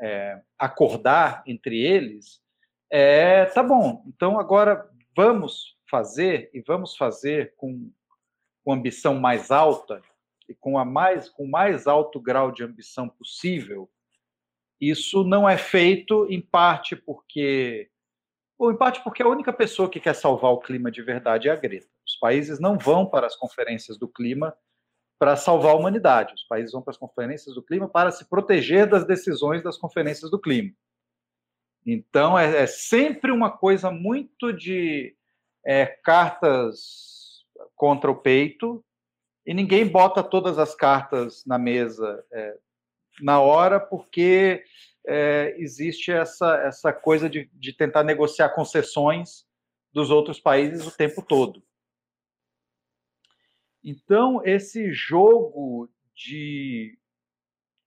é, 0.00 0.40
acordar 0.58 1.42
entre 1.46 1.80
eles, 1.80 2.40
é 2.90 3.44
tá 3.46 3.62
bom. 3.62 4.02
Então 4.06 4.38
agora 4.38 4.88
vamos 5.16 5.76
fazer 5.88 6.50
e 6.52 6.60
vamos 6.60 6.96
fazer 6.96 7.54
com, 7.56 7.90
com 8.64 8.72
ambição 8.72 9.14
mais 9.14 9.50
alta 9.50 10.02
e 10.48 10.54
com 10.54 10.78
a 10.78 10.84
mais 10.84 11.28
com 11.28 11.44
o 11.44 11.50
mais 11.50 11.86
alto 11.86 12.20
grau 12.20 12.52
de 12.52 12.62
ambição 12.62 13.08
possível. 13.08 13.90
Isso 14.80 15.24
não 15.24 15.48
é 15.48 15.56
feito 15.56 16.26
em 16.30 16.40
parte 16.40 16.94
porque 16.94 17.90
ou 18.58 18.72
em 18.72 18.76
parte 18.76 19.02
porque 19.02 19.22
a 19.22 19.28
única 19.28 19.52
pessoa 19.52 19.88
que 19.88 20.00
quer 20.00 20.14
salvar 20.14 20.50
o 20.50 20.60
clima 20.60 20.90
de 20.90 21.02
verdade 21.02 21.48
é 21.48 21.52
a 21.52 21.56
Greta. 21.56 21.88
Os 22.06 22.16
países 22.16 22.58
não 22.58 22.78
vão 22.78 23.06
para 23.06 23.26
as 23.26 23.36
conferências 23.36 23.98
do 23.98 24.08
clima 24.08 24.56
para 25.18 25.36
salvar 25.36 25.72
a 25.72 25.76
humanidade. 25.76 26.34
Os 26.34 26.44
países 26.44 26.72
vão 26.72 26.82
para 26.82 26.90
as 26.90 26.96
conferências 26.96 27.54
do 27.54 27.62
clima 27.62 27.88
para 27.88 28.10
se 28.10 28.28
proteger 28.28 28.86
das 28.86 29.06
decisões 29.06 29.62
das 29.62 29.76
conferências 29.76 30.30
do 30.30 30.38
clima. 30.38 30.72
Então, 31.86 32.36
é, 32.36 32.64
é 32.64 32.66
sempre 32.66 33.30
uma 33.30 33.50
coisa 33.50 33.92
muito 33.92 34.52
de 34.52 35.16
é, 35.64 35.86
cartas 35.86 37.44
contra 37.76 38.10
o 38.10 38.16
peito, 38.16 38.84
e 39.46 39.54
ninguém 39.54 39.86
bota 39.86 40.24
todas 40.24 40.58
as 40.58 40.74
cartas 40.74 41.44
na 41.46 41.56
mesa 41.56 42.24
é, 42.32 42.58
na 43.20 43.40
hora, 43.40 43.78
porque 43.78 44.64
é, 45.06 45.54
existe 45.58 46.10
essa, 46.10 46.56
essa 46.56 46.92
coisa 46.92 47.30
de, 47.30 47.48
de 47.52 47.72
tentar 47.72 48.02
negociar 48.02 48.48
concessões 48.48 49.46
dos 49.92 50.10
outros 50.10 50.40
países 50.40 50.84
o 50.84 50.96
tempo 50.96 51.22
todo. 51.22 51.62
Então, 53.84 54.42
esse 54.44 54.92
jogo 54.92 55.88
de 56.12 56.98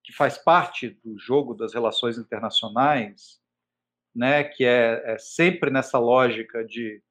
que 0.02 0.14
faz 0.14 0.38
parte 0.38 0.92
do 1.04 1.20
jogo 1.20 1.54
das 1.54 1.74
relações 1.74 2.18
internacionais, 2.18 3.40
né, 4.16 4.44
que 4.44 4.66
é, 4.66 5.02
é 5.06 5.18
sempre 5.18 5.70
nessa 5.70 6.00
lógica 6.00 6.64
de 6.64 7.02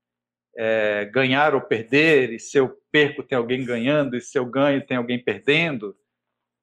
é, 0.57 1.05
ganhar 1.07 1.55
ou 1.55 1.61
perder, 1.61 2.33
e 2.33 2.39
se 2.39 2.59
eu 2.59 2.77
perco 2.91 3.23
tem 3.23 3.39
alguém 3.39 3.65
ganhando, 3.65 4.17
e 4.17 4.21
se 4.21 4.39
eu 4.39 4.45
ganho 4.45 4.85
tem 4.85 4.97
alguém 4.97 5.23
perdendo, 5.23 5.97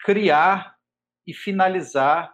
criar 0.00 0.76
e 1.26 1.34
finalizar 1.34 2.32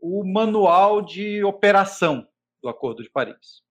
o 0.00 0.24
manual 0.24 1.00
de 1.00 1.44
operação 1.44 2.28
do 2.60 2.68
Acordo 2.68 3.04
de 3.04 3.08
Paris. 3.08 3.62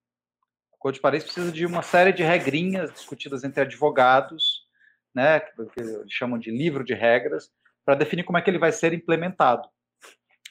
O 0.72 0.78
Código 0.78 1.00
de 1.00 1.02
Paris 1.02 1.24
precisa 1.26 1.52
de 1.52 1.65
uma 1.65 1.82
série 1.82 2.13
de 2.13 2.24
regrinhas 2.24 2.93
discutidas 2.93 3.43
entre 3.43 3.62
advogados 3.62 4.65
né, 5.13 5.41
que 5.41 5.82
eles 5.82 6.12
chamam 6.13 6.39
de 6.39 6.50
livro 6.50 6.86
de 6.86 6.93
regras, 6.93 7.52
para 7.84 7.96
definir 7.96 8.24
como 8.24 8.38
é 8.38 8.41
que 8.41 8.50
ele 8.50 8.60
vai 8.60 8.72
ser 8.72 8.93
implementado. 8.93 9.67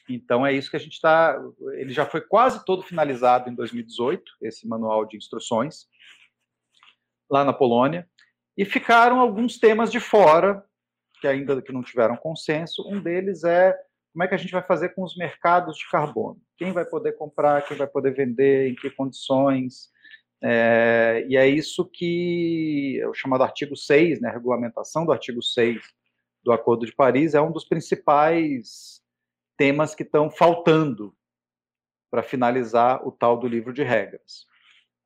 Então 0.09 0.45
é 0.45 0.53
isso 0.53 0.69
que 0.69 0.75
a 0.75 0.79
gente 0.79 0.93
está. 0.93 1.41
Ele 1.73 1.91
já 1.91 2.05
foi 2.05 2.21
quase 2.21 2.63
todo 2.65 2.83
finalizado 2.83 3.49
em 3.49 3.55
2018, 3.55 4.23
esse 4.41 4.67
manual 4.67 5.05
de 5.05 5.17
instruções, 5.17 5.87
lá 7.29 7.43
na 7.43 7.53
Polônia, 7.53 8.07
e 8.57 8.65
ficaram 8.65 9.19
alguns 9.19 9.59
temas 9.59 9.91
de 9.91 9.99
fora 9.99 10.63
que 11.19 11.27
ainda 11.27 11.61
que 11.61 11.71
não 11.71 11.83
tiveram 11.83 12.15
consenso. 12.15 12.87
Um 12.87 13.01
deles 13.01 13.43
é 13.43 13.75
como 14.13 14.23
é 14.23 14.27
que 14.27 14.35
a 14.35 14.37
gente 14.37 14.51
vai 14.51 14.63
fazer 14.63 14.89
com 14.89 15.03
os 15.03 15.15
mercados 15.15 15.77
de 15.77 15.87
carbono? 15.89 16.41
Quem 16.57 16.71
vai 16.71 16.85
poder 16.85 17.13
comprar, 17.13 17.63
quem 17.67 17.77
vai 17.77 17.85
poder 17.85 18.15
vender, 18.15 18.69
em 18.69 18.75
que 18.75 18.89
condições? 18.89 19.91
É, 20.41 21.25
e 21.29 21.37
é 21.37 21.47
isso 21.47 21.85
que 21.85 22.99
é 23.01 23.07
o 23.07 23.13
chamado 23.13 23.43
artigo 23.43 23.75
6, 23.75 24.21
né, 24.21 24.29
a 24.29 24.33
regulamentação 24.33 25.05
do 25.05 25.11
artigo 25.11 25.41
6 25.41 25.79
do 26.43 26.51
Acordo 26.51 26.85
de 26.85 26.95
Paris, 26.95 27.33
é 27.33 27.41
um 27.41 27.51
dos 27.51 27.65
principais 27.65 29.01
temas 29.55 29.93
que 29.93 30.03
estão 30.03 30.29
faltando 30.29 31.15
para 32.09 32.23
finalizar 32.23 33.05
o 33.07 33.11
tal 33.11 33.37
do 33.37 33.47
livro 33.47 33.73
de 33.73 33.83
regras. 33.83 34.45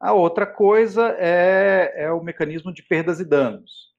A 0.01 0.13
outra 0.13 0.47
coisa 0.47 1.15
é, 1.19 1.93
é 1.95 2.11
o 2.11 2.23
mecanismo 2.23 2.73
de 2.73 2.81
perdas 2.81 3.19
e 3.19 3.23
danos, 3.23 3.93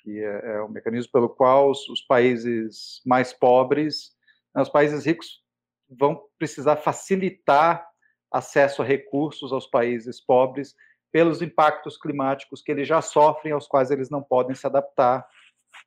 que 0.00 0.22
é, 0.22 0.54
é 0.54 0.62
o 0.62 0.68
mecanismo 0.68 1.10
pelo 1.10 1.28
qual 1.28 1.68
os, 1.68 1.88
os 1.88 2.00
países 2.00 3.02
mais 3.04 3.32
pobres, 3.32 4.12
né, 4.54 4.62
os 4.62 4.68
países 4.68 5.04
ricos 5.04 5.42
vão 5.90 6.22
precisar 6.38 6.76
facilitar 6.76 7.84
acesso 8.30 8.82
a 8.82 8.84
recursos 8.84 9.52
aos 9.52 9.66
países 9.66 10.20
pobres 10.20 10.76
pelos 11.10 11.42
impactos 11.42 11.98
climáticos 11.98 12.62
que 12.62 12.70
eles 12.70 12.86
já 12.86 13.02
sofrem, 13.02 13.52
aos 13.52 13.66
quais 13.66 13.90
eles 13.90 14.08
não 14.08 14.22
podem 14.22 14.54
se 14.54 14.64
adaptar, 14.64 15.26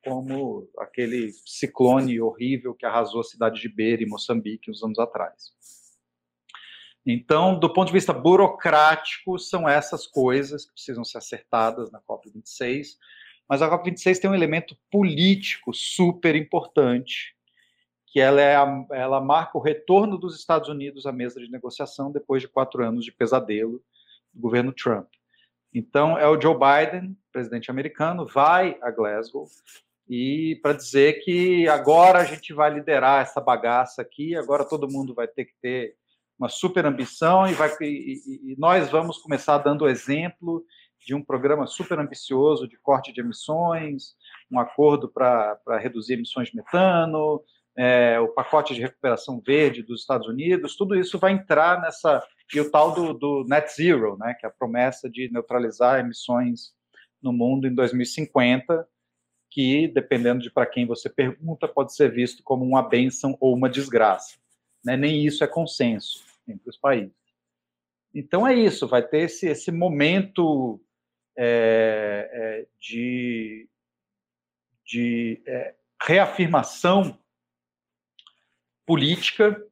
como 0.04 0.68
aquele 0.78 1.32
ciclone 1.46 2.20
horrível 2.20 2.74
que 2.74 2.84
arrasou 2.84 3.22
a 3.22 3.24
cidade 3.24 3.58
de 3.58 3.70
Beira, 3.70 4.02
em 4.02 4.08
Moçambique, 4.08 4.70
uns 4.70 4.82
anos 4.82 4.98
atrás. 4.98 5.85
Então, 7.06 7.56
do 7.56 7.72
ponto 7.72 7.86
de 7.86 7.92
vista 7.92 8.12
burocrático, 8.12 9.38
são 9.38 9.68
essas 9.68 10.08
coisas 10.08 10.66
que 10.66 10.72
precisam 10.72 11.04
ser 11.04 11.18
acertadas 11.18 11.90
na 11.92 12.00
COP26, 12.00 12.96
mas 13.48 13.62
a 13.62 13.70
COP26 13.70 14.18
tem 14.18 14.28
um 14.28 14.34
elemento 14.34 14.76
político 14.90 15.72
super 15.72 16.34
importante, 16.34 17.36
que 18.08 18.18
ela, 18.18 18.40
é 18.40 18.56
a, 18.56 18.86
ela 18.90 19.20
marca 19.20 19.56
o 19.56 19.60
retorno 19.60 20.18
dos 20.18 20.36
Estados 20.36 20.68
Unidos 20.68 21.06
à 21.06 21.12
mesa 21.12 21.38
de 21.38 21.48
negociação 21.48 22.10
depois 22.10 22.42
de 22.42 22.48
quatro 22.48 22.84
anos 22.84 23.04
de 23.04 23.12
pesadelo 23.12 23.80
do 24.34 24.40
governo 24.40 24.72
Trump. 24.72 25.06
Então, 25.72 26.18
é 26.18 26.26
o 26.26 26.40
Joe 26.40 26.54
Biden, 26.54 27.16
presidente 27.30 27.70
americano, 27.70 28.26
vai 28.26 28.78
a 28.82 28.90
Glasgow 28.90 29.46
e 30.08 30.58
para 30.62 30.72
dizer 30.72 31.24
que 31.24 31.68
agora 31.68 32.20
a 32.20 32.24
gente 32.24 32.52
vai 32.52 32.72
liderar 32.72 33.22
essa 33.22 33.40
bagaça 33.40 34.02
aqui, 34.02 34.34
agora 34.36 34.64
todo 34.64 34.90
mundo 34.90 35.14
vai 35.14 35.28
ter 35.28 35.44
que 35.44 35.54
ter 35.60 35.96
uma 36.38 36.48
super 36.48 36.84
ambição 36.84 37.46
e, 37.46 37.54
vai, 37.54 37.70
e, 37.80 38.52
e 38.52 38.56
nós 38.58 38.90
vamos 38.90 39.18
começar 39.18 39.58
dando 39.58 39.88
exemplo 39.88 40.64
de 41.00 41.14
um 41.14 41.22
programa 41.22 41.66
super 41.66 41.98
ambicioso 41.98 42.68
de 42.68 42.76
corte 42.78 43.12
de 43.12 43.20
emissões, 43.20 44.16
um 44.50 44.58
acordo 44.58 45.08
para 45.08 45.78
reduzir 45.78 46.14
emissões 46.14 46.48
de 46.48 46.56
metano, 46.56 47.42
é, 47.76 48.18
o 48.18 48.28
pacote 48.28 48.74
de 48.74 48.80
recuperação 48.80 49.40
verde 49.40 49.82
dos 49.82 50.00
Estados 50.00 50.26
Unidos, 50.26 50.76
tudo 50.76 50.94
isso 50.96 51.18
vai 51.18 51.32
entrar 51.32 51.80
nessa. 51.80 52.22
E 52.54 52.60
o 52.60 52.70
tal 52.70 52.92
do, 52.92 53.12
do 53.12 53.44
net 53.48 53.72
zero, 53.74 54.16
né, 54.18 54.34
que 54.38 54.46
é 54.46 54.48
a 54.48 54.52
promessa 54.52 55.08
de 55.10 55.30
neutralizar 55.32 56.00
emissões 56.00 56.72
no 57.22 57.32
mundo 57.32 57.66
em 57.66 57.74
2050, 57.74 58.86
que, 59.50 59.88
dependendo 59.88 60.42
de 60.42 60.50
para 60.50 60.66
quem 60.66 60.86
você 60.86 61.08
pergunta, 61.08 61.68
pode 61.68 61.94
ser 61.94 62.10
visto 62.10 62.42
como 62.42 62.64
uma 62.64 62.82
benção 62.82 63.36
ou 63.40 63.54
uma 63.54 63.68
desgraça. 63.68 64.36
Né? 64.84 64.96
Nem 64.96 65.24
isso 65.24 65.42
é 65.42 65.46
consenso 65.46 66.25
entre 66.48 66.68
os 66.68 66.76
países. 66.76 67.14
Então 68.14 68.46
é 68.46 68.54
isso, 68.54 68.88
vai 68.88 69.06
ter 69.06 69.22
esse, 69.22 69.46
esse 69.46 69.70
momento 69.70 70.80
é, 71.36 72.30
é, 72.32 72.66
de, 72.80 73.68
de 74.84 75.42
é, 75.46 75.74
reafirmação 76.02 77.18
política 78.86 79.62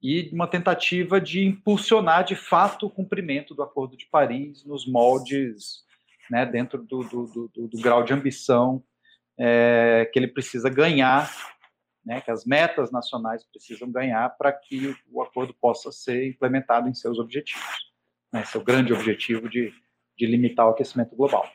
e 0.00 0.30
uma 0.32 0.46
tentativa 0.46 1.20
de 1.20 1.44
impulsionar 1.44 2.24
de 2.24 2.36
fato 2.36 2.86
o 2.86 2.90
cumprimento 2.90 3.54
do 3.54 3.62
Acordo 3.62 3.96
de 3.96 4.06
Paris 4.06 4.64
nos 4.64 4.86
moldes, 4.86 5.82
né, 6.30 6.46
dentro 6.46 6.84
do, 6.84 7.02
do, 7.02 7.48
do, 7.48 7.68
do 7.68 7.82
grau 7.82 8.04
de 8.04 8.12
ambição 8.12 8.84
é, 9.36 10.08
que 10.12 10.18
ele 10.18 10.28
precisa 10.28 10.68
ganhar, 10.68 11.57
né, 12.04 12.20
que 12.20 12.30
as 12.30 12.44
metas 12.44 12.90
nacionais 12.90 13.44
precisam 13.44 13.90
ganhar 13.90 14.28
para 14.36 14.52
que 14.52 14.96
o 15.10 15.22
acordo 15.22 15.54
possa 15.54 15.92
ser 15.92 16.28
implementado 16.28 16.88
em 16.88 16.94
seus 16.94 17.18
objetivos, 17.18 17.92
né, 18.32 18.44
seu 18.44 18.62
grande 18.62 18.92
objetivo 18.92 19.48
de, 19.48 19.72
de 20.16 20.26
limitar 20.26 20.66
o 20.66 20.70
aquecimento 20.70 21.14
global. 21.14 21.46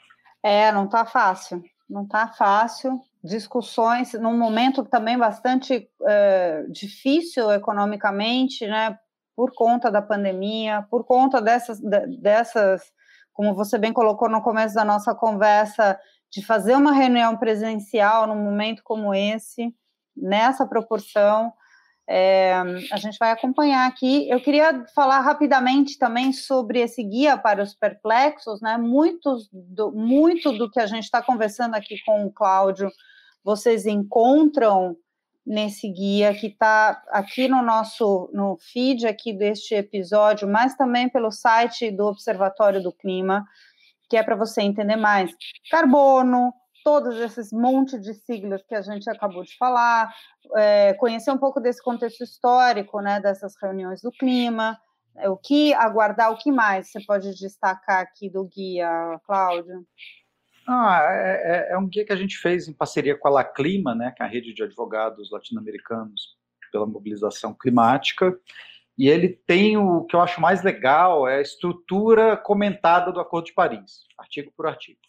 É, 0.42 0.72
não 0.72 0.86
está 0.86 1.06
fácil, 1.06 1.64
não 1.90 2.04
está 2.04 2.28
fácil 2.28 3.00
discussões 3.24 4.14
num 4.14 4.38
momento 4.38 4.84
também 4.84 5.18
bastante 5.18 5.90
uh, 6.02 6.72
difícil 6.72 7.50
economicamente, 7.52 8.68
né, 8.68 9.00
por 9.36 9.54
conta 9.56 9.90
da 9.90 10.02
pandemia, 10.02 10.86
por 10.92 11.06
conta 11.06 11.42
dessas, 11.42 11.80
dessas, 12.20 12.92
como 13.32 13.56
você 13.56 13.78
bem 13.78 13.94
colocou 13.94 14.30
no 14.30 14.42
começo 14.42 14.76
da 14.76 14.84
nossa 14.84 15.16
conversa, 15.16 15.98
de 16.30 16.46
fazer 16.46 16.76
uma 16.76 16.92
reunião 16.92 17.38
presencial 17.38 18.28
num 18.28 18.36
momento 18.36 18.82
como 18.84 19.14
esse, 19.14 19.74
nessa 20.16 20.66
proporção, 20.66 21.52
é, 22.08 22.54
a 22.92 22.98
gente 22.98 23.18
vai 23.18 23.32
acompanhar 23.32 23.88
aqui. 23.88 24.30
Eu 24.30 24.42
queria 24.42 24.86
falar 24.94 25.20
rapidamente 25.22 25.98
também 25.98 26.34
sobre 26.34 26.80
esse 26.80 27.02
guia 27.04 27.38
para 27.38 27.64
os 27.64 27.74
perplexos, 27.74 28.62
né? 28.62 28.78
Muitos 28.78 29.50
do, 29.52 29.92
muito 29.92 30.52
do 30.52 30.70
que 30.70 30.80
a 30.80 30.86
gente 30.86 31.06
está 31.06 31.22
conversando 31.22 31.76
aqui 31.76 31.96
com 32.06 32.26
o 32.26 32.32
Cláudio 32.32 32.92
vocês 33.44 33.86
encontram 33.86 34.96
nesse 35.46 35.90
guia 35.90 36.34
que 36.34 36.48
está 36.48 37.04
aqui 37.10 37.50
no 37.50 37.62
nosso 37.62 38.30
no 38.34 38.58
feed 38.58 39.06
aqui 39.06 39.34
deste 39.34 39.76
episódio, 39.76 40.48
mas 40.48 40.76
também 40.76 41.10
pelo 41.10 41.32
site 41.32 41.92
do 41.92 42.06
Observatório 42.06 42.82
do 42.82 42.94
Clima, 42.94 43.46
que 44.10 44.16
é 44.16 44.24
para 44.24 44.38
você 44.38 44.62
entender 44.62 44.96
mais 44.96 45.32
carbono, 45.70 46.54
todos 46.84 47.18
esses 47.20 47.52
monte 47.52 47.98
de 48.00 48.14
siglas 48.14 48.64
que 48.64 48.76
a 48.76 48.82
gente 48.82 49.10
acabou 49.10 49.44
de 49.44 49.56
falar, 49.58 50.14
é, 50.56 50.94
conhecer 50.96 51.32
um 51.32 51.38
pouco 51.38 51.60
desse 51.60 51.82
contexto 51.82 52.24
histórico, 52.24 53.00
né, 53.02 53.20
dessas 53.20 53.54
reuniões 53.62 54.02
do 54.02 54.12
clima, 54.12 54.78
é, 55.18 55.30
o 55.30 55.38
que 55.38 55.74
aguardar, 55.74 56.32
o 56.32 56.38
que 56.38 56.52
mais 56.52 56.92
você 56.92 57.00
pode 57.06 57.34
destacar 57.36 58.02
aqui 58.02 58.30
do 58.30 58.44
guia, 58.46 59.20
Cláudio? 59.26 59.86
Ah, 60.68 61.02
é, 61.10 61.70
é, 61.70 61.74
é, 61.74 61.78
um 61.78 61.88
guia 61.88 62.06
que 62.06 62.14
a 62.14 62.18
gente 62.18 62.38
fez 62.38 62.68
em 62.68 62.74
parceria 62.74 63.18
com 63.18 63.28
a 63.28 63.32
La 63.32 63.44
Clima, 63.44 63.96
né, 63.96 64.14
que 64.16 64.22
é 64.22 64.26
a 64.26 64.30
rede 64.30 64.54
de 64.54 64.64
advogados 64.64 65.32
latino-americanos 65.32 66.38
pela 66.72 66.86
mobilização 66.86 67.54
climática. 67.54 68.38
E 68.98 69.10
ele 69.10 69.30
tem 69.30 69.78
o 69.78 70.04
que 70.06 70.16
eu 70.16 70.22
acho 70.22 70.40
mais 70.40 70.62
legal 70.62 71.28
é 71.28 71.38
a 71.38 71.42
estrutura 71.42 72.38
comentada 72.38 73.12
do 73.12 73.20
Acordo 73.20 73.46
de 73.46 73.54
Paris, 73.54 74.04
artigo 74.18 74.52
por 74.56 74.68
artigo 74.68 75.00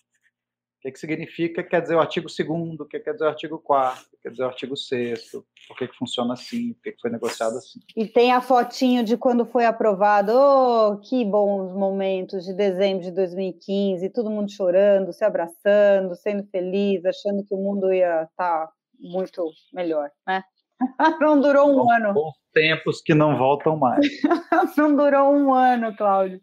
que, 0.85 0.93
que 0.93 0.99
significa, 0.99 1.63
quer 1.63 1.81
dizer 1.81 1.95
o 1.95 2.01
artigo 2.01 2.27
2 2.29 2.81
o 2.81 2.85
que 2.85 3.01
quer 3.01 3.13
dizer 3.13 3.25
o 3.25 3.29
artigo 3.29 3.59
4 3.59 4.05
quer 4.23 4.31
dizer 4.31 4.43
o 4.43 4.47
artigo 4.47 4.77
6 4.77 5.33
por 5.67 5.79
que, 5.79 5.89
que 5.89 5.97
funciona 5.97 6.35
assim, 6.35 6.75
por 6.75 6.83
que, 6.83 6.93
que 6.93 7.01
foi 7.01 7.11
negociado 7.11 7.57
assim. 7.57 7.81
E 7.97 8.07
tem 8.07 8.33
a 8.33 8.43
fotinho 8.43 9.03
de 9.03 9.17
quando 9.17 9.47
foi 9.47 9.65
aprovado, 9.65 10.33
oh, 10.35 10.99
que 10.99 11.25
bons 11.25 11.73
momentos 11.75 12.45
de 12.45 12.53
dezembro 12.53 13.03
de 13.03 13.11
2015, 13.13 14.11
todo 14.11 14.31
mundo 14.31 14.51
chorando, 14.51 15.13
se 15.13 15.25
abraçando, 15.25 16.15
sendo 16.17 16.45
feliz, 16.49 17.03
achando 17.07 17.43
que 17.45 17.55
o 17.55 17.59
mundo 17.59 17.91
ia 17.91 18.25
estar 18.25 18.67
tá 18.67 18.73
muito 19.01 19.51
melhor, 19.73 20.11
né? 20.27 20.43
não 21.21 21.41
durou 21.41 21.71
um 21.71 21.77
bons, 21.77 21.93
ano. 21.93 22.13
Bons 22.13 22.35
tempos 22.53 23.01
que 23.01 23.15
não 23.15 23.39
voltam 23.39 23.79
mais. 23.79 24.07
não 24.77 24.95
durou 24.95 25.33
um 25.33 25.55
ano, 25.55 25.97
Cláudio. 25.97 26.41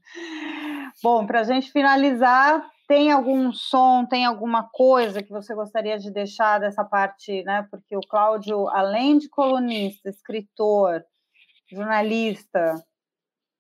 Bom, 1.03 1.27
para 1.27 1.41
a 1.41 1.43
gente 1.43 1.71
finalizar, 1.71 2.63
tem 2.91 3.09
algum 3.09 3.53
som, 3.53 4.05
tem 4.05 4.25
alguma 4.25 4.67
coisa 4.69 5.23
que 5.23 5.31
você 5.31 5.55
gostaria 5.55 5.97
de 5.97 6.11
deixar 6.11 6.59
dessa 6.59 6.83
parte, 6.83 7.41
né? 7.43 7.65
Porque 7.71 7.95
o 7.95 8.01
Cláudio, 8.01 8.67
além 8.67 9.17
de 9.17 9.29
colunista, 9.29 10.09
escritor, 10.09 11.01
jornalista, 11.71 12.75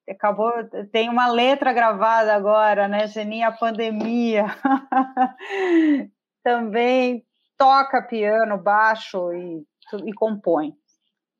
acabou 0.09 0.51
tem 0.91 1.07
uma 1.07 1.27
letra 1.27 1.71
gravada 1.71 2.35
agora, 2.35 2.89
né? 2.89 3.07
Genia 3.07 3.47
a 3.47 3.51
pandemia. 3.53 4.47
Também 6.43 7.25
toca 7.57 8.01
piano, 8.01 8.57
baixo 8.57 9.31
e, 9.31 9.65
e 10.07 10.13
compõe. 10.13 10.73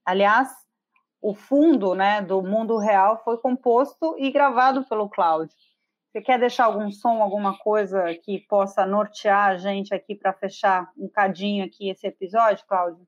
Aliás, 0.06 0.47
o 1.21 1.36
fundo, 1.36 1.93
né, 1.93 2.21
do 2.21 2.41
mundo 2.41 2.77
real 2.77 3.21
foi 3.25 3.38
composto 3.38 4.15
e 4.17 4.32
gravado 4.32 4.86
pelo 4.86 5.10
Cláudio. 5.10 5.58
Você 6.12 6.21
quer 6.21 6.38
deixar 6.38 6.65
algum 6.65 6.91
som, 6.91 7.21
alguma 7.21 7.58
coisa 7.58 8.04
que 8.15 8.39
possa 8.39 8.86
nortear 8.86 9.52
a 9.52 9.58
gente 9.58 9.93
aqui 9.93 10.13
para 10.13 10.34
fechar 10.34 10.91
um 10.97 11.08
cadinho 11.08 11.63
aqui 11.63 11.89
esse 11.89 12.06
episódio, 12.06 12.65
Cláudio? 12.67 13.08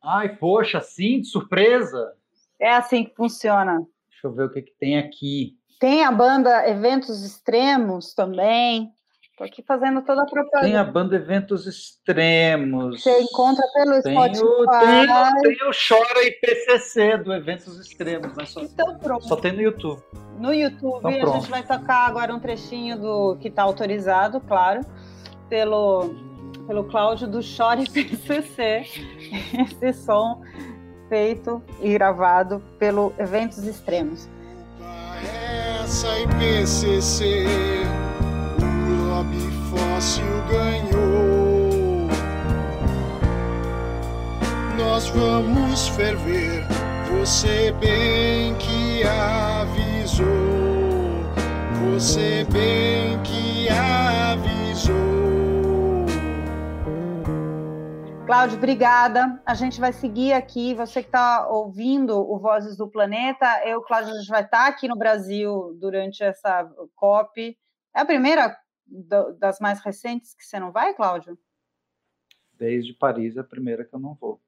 Ai, 0.00 0.36
poxa, 0.36 0.80
sim, 0.80 1.20
de 1.20 1.26
surpresa. 1.26 2.14
É 2.60 2.70
assim 2.70 3.04
que 3.04 3.14
funciona. 3.16 3.84
Deixa 4.08 4.28
eu 4.28 4.32
ver 4.32 4.44
o 4.44 4.50
que, 4.50 4.62
que 4.62 4.72
tem 4.78 4.98
aqui. 4.98 5.58
Tem 5.80 6.04
a 6.04 6.12
banda 6.12 6.68
Eventos 6.68 7.24
Extremos 7.24 8.14
também. 8.14 8.92
Estou 9.38 9.46
aqui 9.46 9.62
fazendo 9.62 10.02
toda 10.02 10.22
a 10.24 10.26
propaganda. 10.26 10.66
Tem 10.66 10.76
a 10.76 10.82
banda 10.82 11.14
Eventos 11.14 11.64
Extremos. 11.64 13.00
Você 13.00 13.20
encontra 13.20 13.64
pelo 13.72 14.02
tem 14.02 14.12
Spotify. 14.12 14.42
O, 14.42 14.66
tem, 14.66 15.08
o, 15.08 15.42
tem 15.42 15.68
o 15.68 15.70
Chora 15.70 16.26
IPCC 16.26 17.18
do 17.18 17.32
Eventos 17.32 17.78
Extremos. 17.78 18.36
Né? 18.36 18.44
Só, 18.46 18.60
então 18.60 18.98
pronto. 18.98 19.28
Só 19.28 19.36
tem 19.36 19.52
no 19.52 19.62
YouTube. 19.62 20.02
No 20.40 20.52
YouTube 20.52 21.14
então, 21.14 21.34
a 21.34 21.38
gente 21.38 21.50
vai 21.50 21.62
tocar 21.62 22.08
agora 22.08 22.34
um 22.34 22.40
trechinho 22.40 22.98
do 22.98 23.36
que 23.36 23.46
está 23.46 23.62
autorizado, 23.62 24.40
claro, 24.40 24.80
pelo, 25.48 26.16
pelo 26.66 26.82
Cláudio 26.82 27.28
do 27.28 27.38
Chora 27.40 27.80
IPCC. 27.80 28.86
Esse 29.54 29.92
som 29.92 30.42
feito 31.08 31.62
e 31.80 31.92
gravado 31.92 32.60
pelo 32.76 33.12
Eventos 33.16 33.64
Extremos. 33.64 34.28
Essa 35.80 36.08
IPCC, 36.18 37.46
lobby 39.18 39.50
fóssil 39.70 40.24
ganhou. 40.48 42.06
Nós 44.76 45.08
vamos 45.08 45.88
ferver, 45.88 46.64
você 47.10 47.72
bem 47.72 48.54
que 48.56 49.02
avisou. 49.02 50.28
Você 51.94 52.44
bem 52.44 53.20
que 53.22 53.68
avisou. 53.68 54.96
Cláudio, 58.24 58.56
obrigada. 58.58 59.40
A 59.44 59.54
gente 59.54 59.80
vai 59.80 59.92
seguir 59.92 60.32
aqui. 60.32 60.74
Você 60.74 61.02
que 61.02 61.08
está 61.08 61.48
ouvindo 61.48 62.16
o 62.16 62.38
Vozes 62.38 62.76
do 62.76 62.88
Planeta, 62.88 63.62
eu, 63.64 63.82
Cláudio, 63.82 64.12
a 64.12 64.18
gente 64.18 64.28
vai 64.28 64.44
estar 64.44 64.64
tá 64.64 64.68
aqui 64.68 64.86
no 64.86 64.96
Brasil 64.96 65.76
durante 65.80 66.22
essa 66.22 66.70
COP. 66.94 67.56
É 67.96 68.00
a 68.00 68.04
primeira 68.04 68.54
das 69.38 69.58
mais 69.60 69.80
recentes 69.80 70.34
que 70.34 70.44
você 70.44 70.58
não 70.58 70.72
vai, 70.72 70.94
Cláudio? 70.94 71.38
Desde 72.54 72.92
Paris 72.92 73.36
é 73.36 73.40
a 73.40 73.44
primeira 73.44 73.84
que 73.84 73.94
eu 73.94 74.00
não 74.00 74.14
vou. 74.14 74.40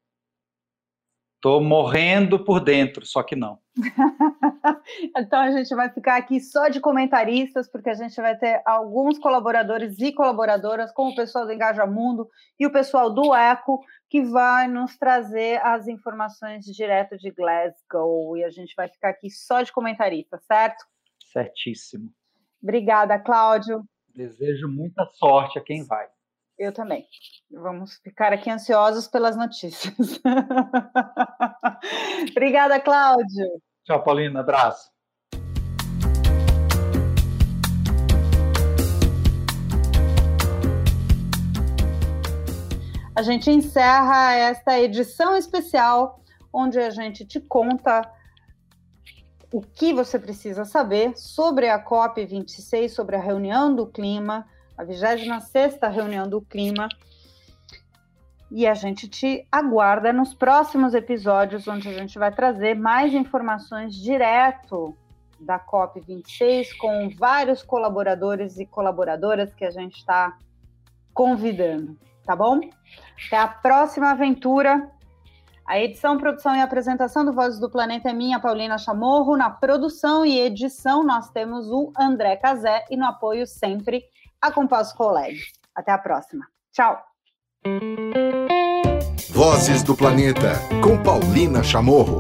Tô 1.41 1.59
morrendo 1.59 2.45
por 2.45 2.61
dentro, 2.61 3.07
só 3.07 3.23
que 3.23 3.35
não. 3.35 3.59
então 5.17 5.41
a 5.41 5.51
gente 5.51 5.75
vai 5.75 5.89
ficar 5.89 6.17
aqui 6.17 6.39
só 6.39 6.69
de 6.69 6.81
comentaristas, 6.81 7.67
porque 7.67 7.89
a 7.89 7.95
gente 7.95 8.15
vai 8.17 8.37
ter 8.37 8.61
alguns 8.67 9.19
colaboradores 9.19 9.99
e 10.01 10.13
colaboradoras, 10.13 10.93
como 10.93 11.13
o 11.13 11.15
pessoal 11.15 11.47
do 11.47 11.53
Engaja 11.53 11.87
Mundo 11.87 12.29
e 12.59 12.67
o 12.67 12.73
pessoal 12.73 13.09
do 13.11 13.35
Eco, 13.35 13.83
que 14.11 14.23
vai 14.23 14.69
nos 14.69 14.99
trazer 14.99 15.65
as 15.65 15.89
informações 15.89 16.67
direto 16.67 17.17
de 17.17 17.31
Glasgow. 17.31 18.37
E 18.37 18.45
a 18.45 18.51
gente 18.51 18.75
vai 18.77 18.89
ficar 18.89 19.09
aqui 19.09 19.31
só 19.31 19.63
de 19.63 19.73
comentarista, 19.73 20.39
certo? 20.47 20.85
Certíssimo. 21.33 22.13
Obrigada, 22.63 23.19
Cláudio. 23.19 23.83
Desejo 24.15 24.69
muita 24.69 25.07
sorte 25.07 25.59
a 25.59 25.63
quem 25.63 25.85
vai. 25.85 26.07
Eu 26.59 26.73
também. 26.73 27.07
Vamos 27.51 27.99
ficar 28.03 28.33
aqui 28.33 28.51
ansiosos 28.51 29.09
pelas 29.09 29.37
notícias. 29.37 29.95
Obrigada, 32.31 32.81
Cláudio. 32.81 33.47
Tchau, 33.85 34.03
Paulina. 34.03 34.41
Abraço. 34.41 34.91
A 43.15 43.23
gente 43.23 43.51
encerra 43.51 44.35
esta 44.35 44.79
edição 44.79 45.37
especial 45.37 46.23
onde 46.53 46.79
a 46.79 46.91
gente 46.91 47.25
te 47.25 47.41
conta 47.41 48.03
o 49.53 49.61
que 49.61 49.93
você 49.93 50.19
precisa 50.19 50.65
saber 50.65 51.17
sobre 51.17 51.69
a 51.69 51.83
COP26, 51.83 52.89
sobre 52.91 53.17
a 53.17 53.21
reunião 53.21 53.75
do 53.75 53.87
clima 53.87 54.47
a 54.81 54.85
26 54.85 55.79
reunião 55.93 56.27
do 56.29 56.41
clima. 56.41 56.89
E 58.51 58.67
a 58.67 58.75
gente 58.75 59.09
te 59.09 59.47
aguarda 59.53 60.13
nos 60.13 60.35
próximos 60.35 60.95
episódios, 60.95 61.69
onde 61.69 61.89
a 61.89 61.93
gente 61.93 62.19
vai 62.19 62.33
trazer 62.33 62.75
mais 62.75 63.13
informações 63.13 63.95
direto 63.95 64.97
da 65.39 65.59
COP26, 65.59 66.77
com 66.79 67.11
vários 67.17 67.63
colaboradores 67.63 68.59
e 68.59 68.67
colaboradoras 68.67 69.55
que 69.55 69.65
a 69.65 69.71
gente 69.71 69.99
está 69.99 70.37
convidando, 71.15 71.97
tá 72.25 72.35
bom? 72.35 72.61
Até 73.27 73.37
a 73.37 73.49
próxima 73.49 74.11
aventura. 74.11 74.91
A 75.71 75.79
edição, 75.79 76.19
produção 76.19 76.57
e 76.57 76.61
apresentação 76.61 77.25
do 77.25 77.33
Vozes 77.33 77.61
do 77.61 77.71
Planeta 77.71 78.11
é 78.11 78.13
minha, 78.13 78.41
Paulina 78.41 78.77
Chamorro. 78.77 79.37
Na 79.37 79.49
produção 79.49 80.27
e 80.27 80.37
edição, 80.37 81.05
nós 81.05 81.31
temos 81.31 81.71
o 81.71 81.93
André 81.97 82.35
Cazé 82.35 82.85
e 82.91 82.97
no 82.97 83.05
apoio 83.05 83.47
sempre 83.47 84.03
a 84.43 84.51
Compasso 84.51 84.97
Colegas. 84.97 85.53
Até 85.73 85.93
a 85.93 85.99
próxima. 85.99 86.45
Tchau. 86.73 87.01
Vozes 89.31 89.85
do 89.85 89.97
Planeta, 89.97 90.55
com 90.83 91.01
Paulina 91.01 91.63
Chamorro. 91.63 92.19